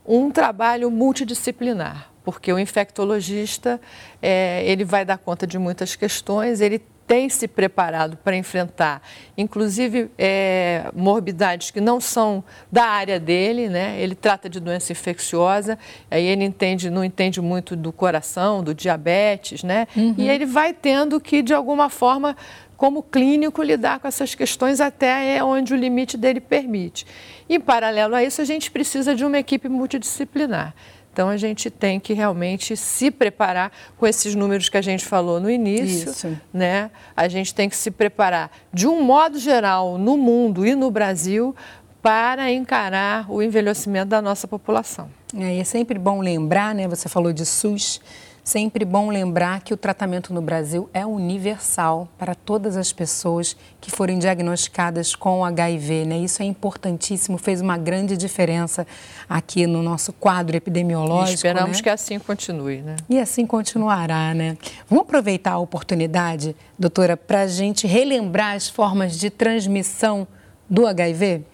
um 0.06 0.30
trabalho 0.30 0.92
multidisciplinar, 0.92 2.12
porque 2.24 2.52
o 2.52 2.60
infectologista 2.60 3.80
é, 4.22 4.64
ele 4.66 4.84
vai 4.84 5.06
dar 5.06 5.18
conta 5.18 5.48
de 5.48 5.58
muitas 5.58 5.96
questões, 5.96 6.60
ele 6.60 6.82
tem 7.12 7.28
se 7.28 7.46
preparado 7.46 8.16
para 8.16 8.38
enfrentar, 8.38 9.02
inclusive 9.38 10.10
é, 10.18 10.90
morbidades 10.96 11.70
que 11.70 11.82
não 11.82 12.00
são 12.00 12.42
da 12.72 12.86
área 12.86 13.20
dele, 13.20 13.68
né? 13.68 14.00
Ele 14.00 14.16
trata 14.16 14.48
de 14.48 14.62
doença 14.62 14.94
infecciosa, 14.94 15.78
aí 16.10 16.24
ele 16.24 16.46
entende, 16.46 16.90
não 16.90 17.04
entende 17.04 17.42
muito 17.42 17.76
do 17.76 17.92
coração, 17.92 18.64
do 18.64 18.74
diabetes, 18.74 19.62
né? 19.62 19.90
Uhum. 19.94 20.16
E 20.18 20.30
ele 20.30 20.46
vai 20.46 20.74
tendo 20.74 21.20
que, 21.20 21.42
de 21.42 21.54
alguma 21.54 21.90
forma, 21.90 22.34
como 22.78 23.04
clínico, 23.04 23.62
lidar 23.62 24.00
com 24.00 24.08
essas 24.08 24.34
questões 24.34 24.80
até 24.80 25.36
é 25.36 25.44
onde 25.44 25.74
o 25.74 25.76
limite 25.76 26.16
dele 26.16 26.40
permite. 26.40 27.06
Em 27.50 27.60
paralelo 27.60 28.16
a 28.16 28.24
isso, 28.24 28.42
a 28.42 28.46
gente 28.46 28.72
precisa 28.72 29.14
de 29.14 29.26
uma 29.26 29.38
equipe 29.38 29.68
multidisciplinar. 29.68 30.74
Então, 31.12 31.30
a 31.30 31.38
gente 31.38 31.70
tem 31.70 32.00
que 32.00 32.14
realmente 32.14 32.76
se 32.78 33.12
preparar 33.12 33.72
com 33.98 34.08
esses 34.08 34.34
números 34.34 34.70
que 34.70 34.78
a 34.78 34.82
gente 34.82 35.06
falou 35.06 35.40
no 35.40 35.50
início. 35.50 36.10
Isso. 36.10 36.38
Né? 36.54 36.90
A 37.16 37.28
gente 37.28 37.54
tem 37.54 37.68
que 37.68 37.76
se 37.76 37.92
preparar, 37.92 38.50
de 38.74 38.88
um 38.88 39.04
modo 39.04 39.38
geral, 39.38 39.98
no 39.98 40.18
mundo 40.18 40.66
e 40.66 40.74
no 40.74 40.90
Brasil, 40.90 41.56
para 42.02 42.52
encarar 42.52 43.30
o 43.30 43.44
envelhecimento 43.44 44.10
da 44.10 44.22
nossa 44.22 44.48
população. 44.48 45.10
É, 45.38 45.60
é 45.60 45.64
sempre 45.64 46.00
bom 46.00 46.20
lembrar, 46.20 46.74
né? 46.74 46.88
Você 46.88 47.08
falou 47.08 47.32
de 47.32 47.46
SUS. 47.46 48.02
Sempre 48.44 48.84
bom 48.84 49.12
lembrar 49.12 49.62
que 49.62 49.72
o 49.72 49.78
tratamento 49.78 50.34
no 50.34 50.42
Brasil 50.42 50.90
é 50.96 51.06
universal 51.06 52.08
para 52.18 52.34
todas 52.34 52.76
as 52.76 52.92
pessoas 52.92 53.56
que 53.80 53.92
forem 53.92 54.18
diagnosticadas 54.18 55.14
com 55.14 55.46
HIV. 55.46 56.06
Né? 56.06 56.18
Isso 56.18 56.42
é 56.42 56.46
importantíssimo, 56.46 57.38
fez 57.38 57.62
uma 57.62 57.78
grande 57.78 58.18
diferença 58.18 58.88
aqui 59.30 59.68
no 59.68 59.84
nosso 59.84 60.12
quadro 60.12 60.58
epidemiológico. 60.58 61.32
E 61.32 61.36
esperamos 61.36 61.78
né? 61.78 61.84
que 61.84 61.90
assim 61.90 62.18
continue. 62.18 62.82
Né? 62.82 62.96
E 63.08 63.20
assim 63.20 63.46
continuará. 63.46 64.34
Né? 64.34 64.58
Vamos 64.90 65.04
aproveitar 65.04 65.52
a 65.52 65.60
oportunidade, 65.60 66.56
doutora, 66.80 67.16
para 67.16 67.42
a 67.42 67.48
gente 67.48 67.86
relembrar 67.86 68.56
as 68.56 68.68
formas 68.68 69.20
de 69.20 69.30
transmissão 69.30 70.28
do 70.68 70.88
HIV? 70.88 71.46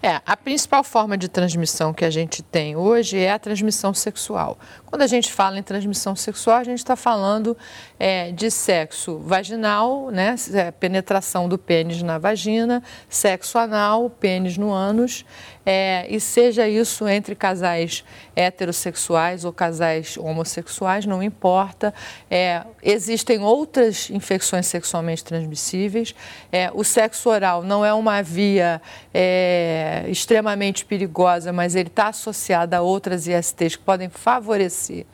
É, 0.00 0.20
a 0.24 0.36
principal 0.36 0.84
forma 0.84 1.18
de 1.18 1.28
transmissão 1.28 1.92
que 1.92 2.04
a 2.04 2.10
gente 2.10 2.40
tem 2.40 2.76
hoje 2.76 3.18
é 3.18 3.32
a 3.32 3.38
transmissão 3.38 3.92
sexual. 3.92 4.56
Quando 4.86 5.02
a 5.02 5.08
gente 5.08 5.32
fala 5.32 5.58
em 5.58 5.62
transmissão 5.62 6.14
sexual, 6.14 6.58
a 6.58 6.64
gente 6.64 6.78
está 6.78 6.94
falando 6.94 7.56
é, 7.98 8.30
de 8.30 8.48
sexo 8.48 9.18
vaginal, 9.18 10.10
né, 10.10 10.36
é, 10.54 10.70
penetração 10.70 11.48
do 11.48 11.58
pênis 11.58 12.00
na 12.00 12.16
vagina, 12.16 12.80
sexo 13.08 13.58
anal, 13.58 14.08
pênis 14.08 14.56
no 14.56 14.72
ânus, 14.72 15.26
é, 15.66 16.06
e 16.08 16.18
seja 16.18 16.66
isso 16.66 17.06
entre 17.06 17.34
casais 17.34 18.02
heterossexuais 18.34 19.44
ou 19.44 19.52
casais 19.52 20.16
homossexuais, 20.16 21.04
não 21.04 21.22
importa. 21.22 21.92
É, 22.30 22.62
existem 22.82 23.40
outras 23.40 24.08
infecções 24.08 24.66
sexualmente 24.66 25.22
transmissíveis. 25.22 26.14
É, 26.50 26.70
o 26.72 26.82
sexo 26.82 27.28
oral 27.28 27.62
não 27.62 27.84
é 27.84 27.92
uma 27.92 28.22
via 28.22 28.80
é, 29.88 30.10
extremamente 30.10 30.84
perigosa, 30.84 31.52
mas 31.52 31.74
ele 31.74 31.88
está 31.88 32.08
associado 32.08 32.76
a 32.76 32.80
outras 32.82 33.26
ISTs 33.26 33.76
que 33.76 33.82
podem 33.82 34.10
favorecer 34.10 35.06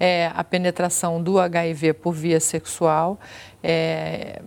é, 0.00 0.30
a 0.34 0.42
penetração 0.42 1.22
do 1.22 1.38
HIV 1.38 1.92
por 1.94 2.12
via 2.12 2.40
sexual. 2.40 3.20
É, 3.62 4.40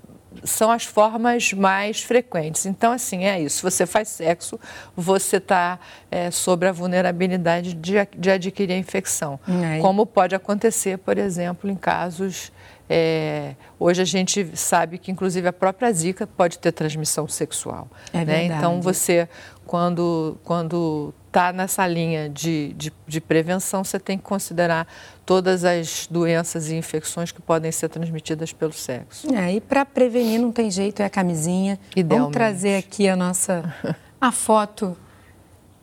são 0.43 0.71
as 0.71 0.83
formas 0.83 1.53
mais 1.53 2.01
frequentes. 2.01 2.65
Então, 2.65 2.91
assim, 2.91 3.25
é 3.25 3.39
isso. 3.39 3.61
Você 3.61 3.85
faz 3.85 4.09
sexo, 4.09 4.59
você 4.95 5.37
está 5.37 5.79
é, 6.11 6.29
sobre 6.31 6.67
a 6.67 6.71
vulnerabilidade 6.71 7.73
de, 7.73 7.93
de 8.17 8.31
adquirir 8.31 8.73
a 8.73 8.77
infecção. 8.77 9.39
Como 9.81 10.05
pode 10.05 10.35
acontecer, 10.35 10.97
por 10.97 11.17
exemplo, 11.17 11.69
em 11.69 11.75
casos. 11.75 12.51
É, 12.89 13.55
hoje 13.79 14.01
a 14.01 14.05
gente 14.05 14.51
sabe 14.55 14.97
que, 14.97 15.11
inclusive, 15.11 15.47
a 15.47 15.53
própria 15.53 15.91
Zika 15.91 16.27
pode 16.27 16.59
ter 16.59 16.71
transmissão 16.71 17.27
sexual. 17.27 17.87
É 18.13 18.23
né? 18.23 18.45
Então, 18.45 18.81
você, 18.81 19.27
quando, 19.65 20.37
quando 20.43 21.13
está 21.27 21.51
nessa 21.51 21.85
linha 21.85 22.29
de, 22.29 22.73
de, 22.77 22.93
de, 23.05 23.19
prevenção, 23.19 23.83
você 23.83 23.99
tem 23.99 24.17
que 24.17 24.23
considerar 24.23 24.87
todas 25.25 25.65
as 25.65 26.07
doenças 26.07 26.69
e 26.69 26.75
infecções 26.75 27.31
que 27.31 27.41
podem 27.41 27.71
ser 27.71 27.89
transmitidas 27.89 28.53
pelo 28.53 28.71
sexo. 28.71 29.33
É, 29.33 29.53
e 29.53 29.59
para 29.59 29.83
prevenir 29.83 30.39
não 30.39 30.51
tem 30.51 30.71
jeito, 30.71 31.01
é 31.01 31.05
a 31.05 31.09
camisinha. 31.09 31.77
Vamos 32.05 32.31
trazer 32.31 32.77
aqui 32.77 33.09
a 33.09 33.15
nossa 33.15 33.73
a 34.21 34.31
foto 34.31 34.97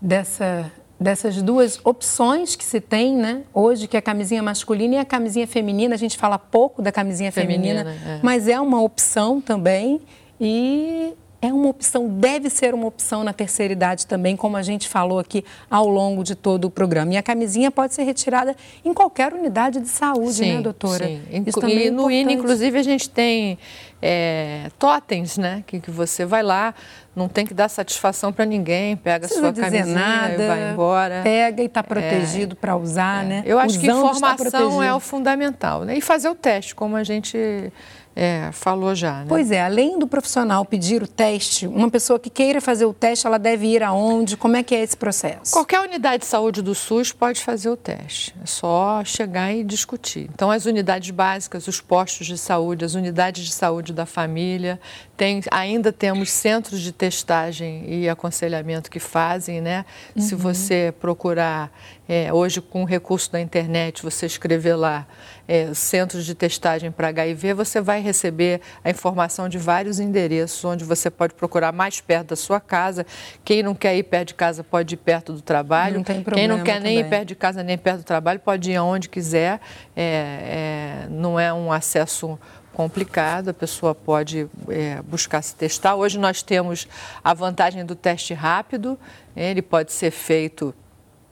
dessa, 0.00 0.72
dessas 1.02 1.42
duas 1.42 1.80
opções 1.84 2.56
que 2.56 2.64
se 2.64 2.80
tem, 2.80 3.16
né? 3.16 3.42
Hoje, 3.52 3.86
que 3.86 3.96
é 3.96 3.98
a 3.98 4.02
camisinha 4.02 4.42
masculina 4.42 4.94
e 4.94 4.98
a 4.98 5.04
camisinha 5.04 5.46
feminina. 5.46 5.94
A 5.94 5.98
gente 5.98 6.16
fala 6.16 6.38
pouco 6.38 6.80
da 6.80 6.92
camisinha 6.92 7.32
feminina, 7.32 7.84
feminina 7.84 8.16
é. 8.16 8.20
mas 8.22 8.48
é 8.48 8.60
uma 8.60 8.80
opção 8.80 9.40
também. 9.40 10.00
E 10.40 11.14
é 11.42 11.52
uma 11.52 11.68
opção, 11.68 12.08
deve 12.08 12.48
ser 12.48 12.72
uma 12.72 12.86
opção 12.86 13.24
na 13.24 13.32
terceira 13.32 13.72
idade 13.72 14.06
também, 14.06 14.36
como 14.36 14.56
a 14.56 14.62
gente 14.62 14.88
falou 14.88 15.18
aqui 15.18 15.44
ao 15.68 15.88
longo 15.88 16.22
de 16.22 16.36
todo 16.36 16.66
o 16.66 16.70
programa. 16.70 17.14
E 17.14 17.16
a 17.16 17.22
camisinha 17.22 17.68
pode 17.68 17.94
ser 17.94 18.04
retirada 18.04 18.56
em 18.84 18.94
qualquer 18.94 19.34
unidade 19.34 19.80
de 19.80 19.88
saúde, 19.88 20.34
sim, 20.34 20.54
né, 20.54 20.62
doutora? 20.62 21.04
Sim. 21.04 21.44
Isso 21.44 21.60
também 21.60 21.78
e 21.78 21.86
é 21.88 21.90
no 21.90 22.08
INE, 22.08 22.34
inclusive, 22.34 22.78
a 22.78 22.82
gente 22.82 23.10
tem 23.10 23.58
é, 24.02 24.68
totens, 24.80 25.38
né? 25.38 25.62
Que, 25.64 25.78
que 25.78 25.90
você 25.90 26.26
vai 26.26 26.42
lá, 26.42 26.74
não 27.14 27.28
tem 27.28 27.46
que 27.46 27.54
dar 27.54 27.68
satisfação 27.68 28.32
para 28.32 28.44
ninguém, 28.44 28.96
pega 28.96 29.26
a 29.26 29.28
sua 29.28 29.52
camisinha 29.52 29.86
nada, 29.86 30.42
e 30.42 30.46
vai 30.48 30.72
embora. 30.72 31.20
Pega 31.22 31.62
e 31.62 31.66
está 31.66 31.84
protegido 31.84 32.54
é, 32.54 32.60
para 32.60 32.76
usar, 32.76 33.24
é. 33.24 33.28
né? 33.28 33.42
Eu 33.46 33.58
acho 33.60 33.78
Usando 33.78 33.80
que 33.80 33.90
informação 33.90 34.82
é 34.82 34.92
o 34.92 34.98
fundamental, 34.98 35.84
né? 35.84 35.96
E 35.96 36.00
fazer 36.00 36.28
o 36.28 36.34
teste, 36.34 36.74
como 36.74 36.96
a 36.96 37.04
gente 37.04 37.72
é, 38.14 38.50
falou 38.52 38.94
já. 38.94 39.20
Né? 39.20 39.26
Pois 39.28 39.50
é, 39.50 39.62
além 39.62 39.98
do 39.98 40.06
profissional 40.06 40.64
pedir 40.64 41.02
o 41.02 41.06
teste, 41.06 41.66
uma 41.66 41.90
pessoa 41.90 42.18
que 42.18 42.30
queira 42.30 42.60
fazer 42.60 42.84
o 42.84 42.92
teste, 42.92 43.26
ela 43.26 43.38
deve 43.38 43.66
ir 43.66 43.82
aonde? 43.82 44.36
Como 44.36 44.56
é 44.56 44.62
que 44.62 44.74
é 44.74 44.82
esse 44.82 44.96
processo? 44.96 45.52
Qualquer 45.52 45.80
unidade 45.80 46.22
de 46.22 46.26
saúde 46.26 46.62
do 46.62 46.74
SUS 46.74 47.12
pode 47.12 47.40
fazer 47.42 47.70
o 47.70 47.76
teste. 47.76 48.34
É 48.42 48.46
só 48.46 49.02
chegar 49.04 49.52
e 49.52 49.64
discutir. 49.64 50.28
Então, 50.32 50.50
as 50.50 50.66
unidades 50.66 51.10
básicas, 51.10 51.66
os 51.66 51.80
postos 51.80 52.26
de 52.26 52.38
saúde, 52.38 52.84
as 52.84 52.94
unidades 52.94 53.44
de 53.44 53.52
saúde 53.52 53.91
da 53.92 54.06
família, 54.06 54.80
tem, 55.16 55.40
ainda 55.50 55.92
temos 55.92 56.30
centros 56.30 56.80
de 56.80 56.92
testagem 56.92 57.84
e 57.86 58.08
aconselhamento 58.08 58.90
que 58.90 58.98
fazem, 58.98 59.60
né? 59.60 59.84
Uhum. 60.16 60.22
Se 60.22 60.34
você 60.34 60.92
procurar 61.00 61.70
é, 62.08 62.32
hoje 62.32 62.60
com 62.60 62.82
o 62.82 62.84
recurso 62.84 63.30
da 63.30 63.40
internet, 63.40 64.02
você 64.02 64.26
escrever 64.26 64.74
lá 64.74 65.06
é, 65.46 65.72
centros 65.74 66.24
de 66.24 66.34
testagem 66.34 66.90
para 66.90 67.08
HIV, 67.08 67.54
você 67.54 67.80
vai 67.80 68.00
receber 68.00 68.60
a 68.84 68.90
informação 68.90 69.48
de 69.48 69.58
vários 69.58 70.00
endereços 70.00 70.64
onde 70.64 70.84
você 70.84 71.10
pode 71.10 71.34
procurar 71.34 71.72
mais 71.72 72.00
perto 72.00 72.28
da 72.28 72.36
sua 72.36 72.60
casa. 72.60 73.06
Quem 73.44 73.62
não 73.62 73.74
quer 73.74 73.96
ir 73.96 74.02
perto 74.02 74.28
de 74.28 74.34
casa 74.34 74.64
pode 74.64 74.94
ir 74.94 74.98
perto 74.98 75.32
do 75.32 75.40
trabalho. 75.40 75.96
Não 75.96 76.04
tem 76.04 76.22
Quem 76.22 76.48
não 76.48 76.62
quer 76.62 76.78
também. 76.78 76.96
nem 76.96 77.06
ir 77.06 77.08
perto 77.08 77.28
de 77.28 77.34
casa 77.34 77.62
nem 77.62 77.78
perto 77.78 77.98
do 77.98 78.04
trabalho 78.04 78.40
pode 78.40 78.70
ir 78.70 78.76
aonde 78.76 79.08
quiser. 79.08 79.60
É, 79.96 81.04
é 81.04 81.08
não 81.10 81.38
é 81.38 81.52
um 81.52 81.72
acesso 81.72 82.38
complicado, 82.72 83.48
a 83.48 83.54
pessoa 83.54 83.94
pode 83.94 84.48
é, 84.68 85.00
buscar 85.02 85.42
se 85.42 85.54
testar. 85.54 85.94
Hoje 85.94 86.18
nós 86.18 86.42
temos 86.42 86.88
a 87.22 87.34
vantagem 87.34 87.84
do 87.84 87.94
teste 87.94 88.34
rápido, 88.34 88.98
ele 89.36 89.62
pode 89.62 89.92
ser 89.92 90.10
feito 90.10 90.74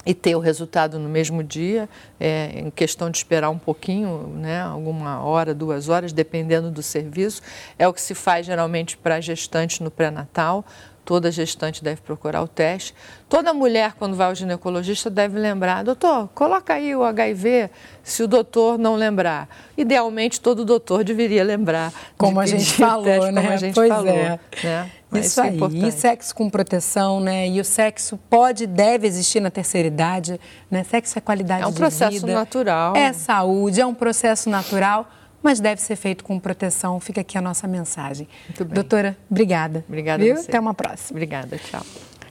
e 0.05 0.15
ter 0.15 0.35
o 0.35 0.39
resultado 0.39 0.99
no 0.99 1.09
mesmo 1.09 1.45
dia, 1.45 1.89
é, 2.19 2.53
em 2.55 2.71
questão 2.71 3.11
de 3.11 3.19
esperar 3.19 3.51
um 3.51 3.59
pouquinho, 3.59 4.29
né, 4.37 4.63
alguma 4.63 5.23
hora, 5.23 5.55
duas 5.55 5.89
horas, 5.89 6.13
dependendo 6.13 6.71
do 6.71 6.83
serviço. 6.83 7.43
É 7.79 7.87
o 7.87 7.93
que 7.93 8.01
se 8.01 8.15
faz 8.15 8.47
geralmente 8.47 8.97
para 8.97 9.21
gestantes 9.21 9.81
no 9.81 9.91
pré-natal. 9.91 10.65
Toda 11.05 11.31
gestante 11.31 11.83
deve 11.83 12.01
procurar 12.01 12.43
o 12.43 12.49
teste. 12.49 12.95
Toda 13.29 13.53
mulher, 13.53 13.95
quando 13.99 14.17
vai 14.17 14.29
ao 14.29 14.35
ginecologista, 14.35 15.11
deve 15.11 15.39
lembrar: 15.39 15.83
doutor, 15.83 16.29
coloca 16.35 16.75
aí 16.75 16.95
o 16.95 17.03
HIV, 17.03 17.71
se 18.03 18.23
o 18.23 18.29
doutor 18.29 18.79
não 18.79 18.95
lembrar. 18.95 19.49
Idealmente, 19.77 20.41
todo 20.41 20.65
doutor 20.65 21.03
deveria 21.03 21.43
lembrar. 21.43 21.93
Como 22.17 22.39
a 22.39 22.47
gente 22.47 22.73
falou, 22.75 23.05
teste, 23.05 23.33
né? 23.33 23.41
Como 23.41 23.53
a 23.53 23.57
gente 23.57 23.75
pois 23.75 23.89
falou. 23.89 24.09
É. 24.09 24.41
Né? 24.63 24.91
Isso, 25.13 25.21
isso 25.21 25.41
é 25.41 25.49
aí. 25.49 25.85
É 25.85 25.89
e 25.89 25.93
sexo 25.93 26.35
com 26.35 26.49
proteção, 26.49 27.19
né? 27.21 27.49
E 27.49 27.61
o 27.61 27.65
sexo 27.65 28.19
pode, 28.29 28.67
deve 28.67 29.07
existir 29.07 29.41
na 29.41 29.51
terceira 29.51 29.89
idade, 29.89 30.41
né? 30.71 30.85
Sexo 30.85 31.19
é 31.19 31.21
qualidade 31.21 31.65
de 31.65 31.67
vida. 31.67 31.75
É 31.75 31.87
um 31.87 31.91
processo 31.91 32.27
natural. 32.27 32.97
É 32.97 33.13
saúde, 33.13 33.81
é 33.81 33.87
um 33.87 33.95
processo 33.95 34.49
natural 34.49 35.09
mas 35.43 35.61
deve 35.61 35.81
ser 35.81 35.97
feito 35.97 36.25
com 36.25 36.39
proteção. 36.39 37.01
Fica 37.01 37.21
aqui 37.21 37.37
a 37.37 37.41
nossa 37.41 37.67
mensagem. 37.67 38.29
Muito 38.49 38.65
bem. 38.65 38.75
Doutora, 38.75 39.17
obrigada. 39.31 39.85
Obrigada 39.89 40.23
Viu? 40.23 40.35
a 40.35 40.37
você. 40.37 40.51
Até 40.51 40.61
uma 40.61 40.75
próxima. 40.75 41.17
Obrigada, 41.17 41.59
tchau. 41.59 41.85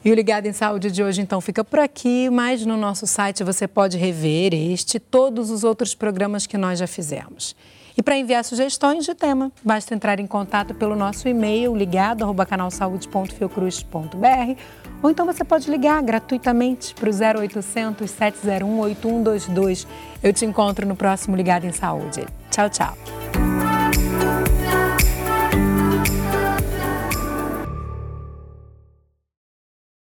E 0.03 0.11
o 0.11 0.15
Ligado 0.15 0.45
em 0.45 0.53
Saúde 0.53 0.89
de 0.89 1.03
hoje, 1.03 1.21
então, 1.21 1.41
fica 1.41 1.63
por 1.63 1.79
aqui, 1.79 2.29
mas 2.29 2.65
no 2.65 2.77
nosso 2.77 3.05
site 3.05 3.43
você 3.43 3.67
pode 3.67 3.97
rever 3.97 4.53
este 4.53 4.95
e 4.95 4.99
todos 4.99 5.49
os 5.49 5.65
outros 5.65 5.93
programas 5.93 6.47
que 6.47 6.57
nós 6.57 6.79
já 6.79 6.87
fizemos. 6.87 7.53
E 7.97 8.01
para 8.01 8.17
enviar 8.17 8.45
sugestões 8.45 9.03
de 9.03 9.13
tema, 9.13 9.51
basta 9.61 9.93
entrar 9.93 10.21
em 10.21 10.27
contato 10.27 10.73
pelo 10.73 10.95
nosso 10.95 11.27
e-mail 11.27 11.75
ligado@canalsaude.fiocruz.br 11.75 14.57
ou 15.01 15.09
então 15.09 15.25
você 15.25 15.43
pode 15.43 15.69
ligar 15.69 16.01
gratuitamente 16.01 16.93
para 16.93 17.09
o 17.09 17.13
0800 17.13 18.09
701 18.09 18.79
8122. 18.79 19.87
Eu 20.21 20.33
te 20.33 20.45
encontro 20.45 20.85
no 20.85 20.95
próximo 20.95 21.35
Ligado 21.35 21.65
em 21.65 21.71
Saúde. 21.71 22.25
Tchau, 22.51 22.69
tchau. 22.69 23.78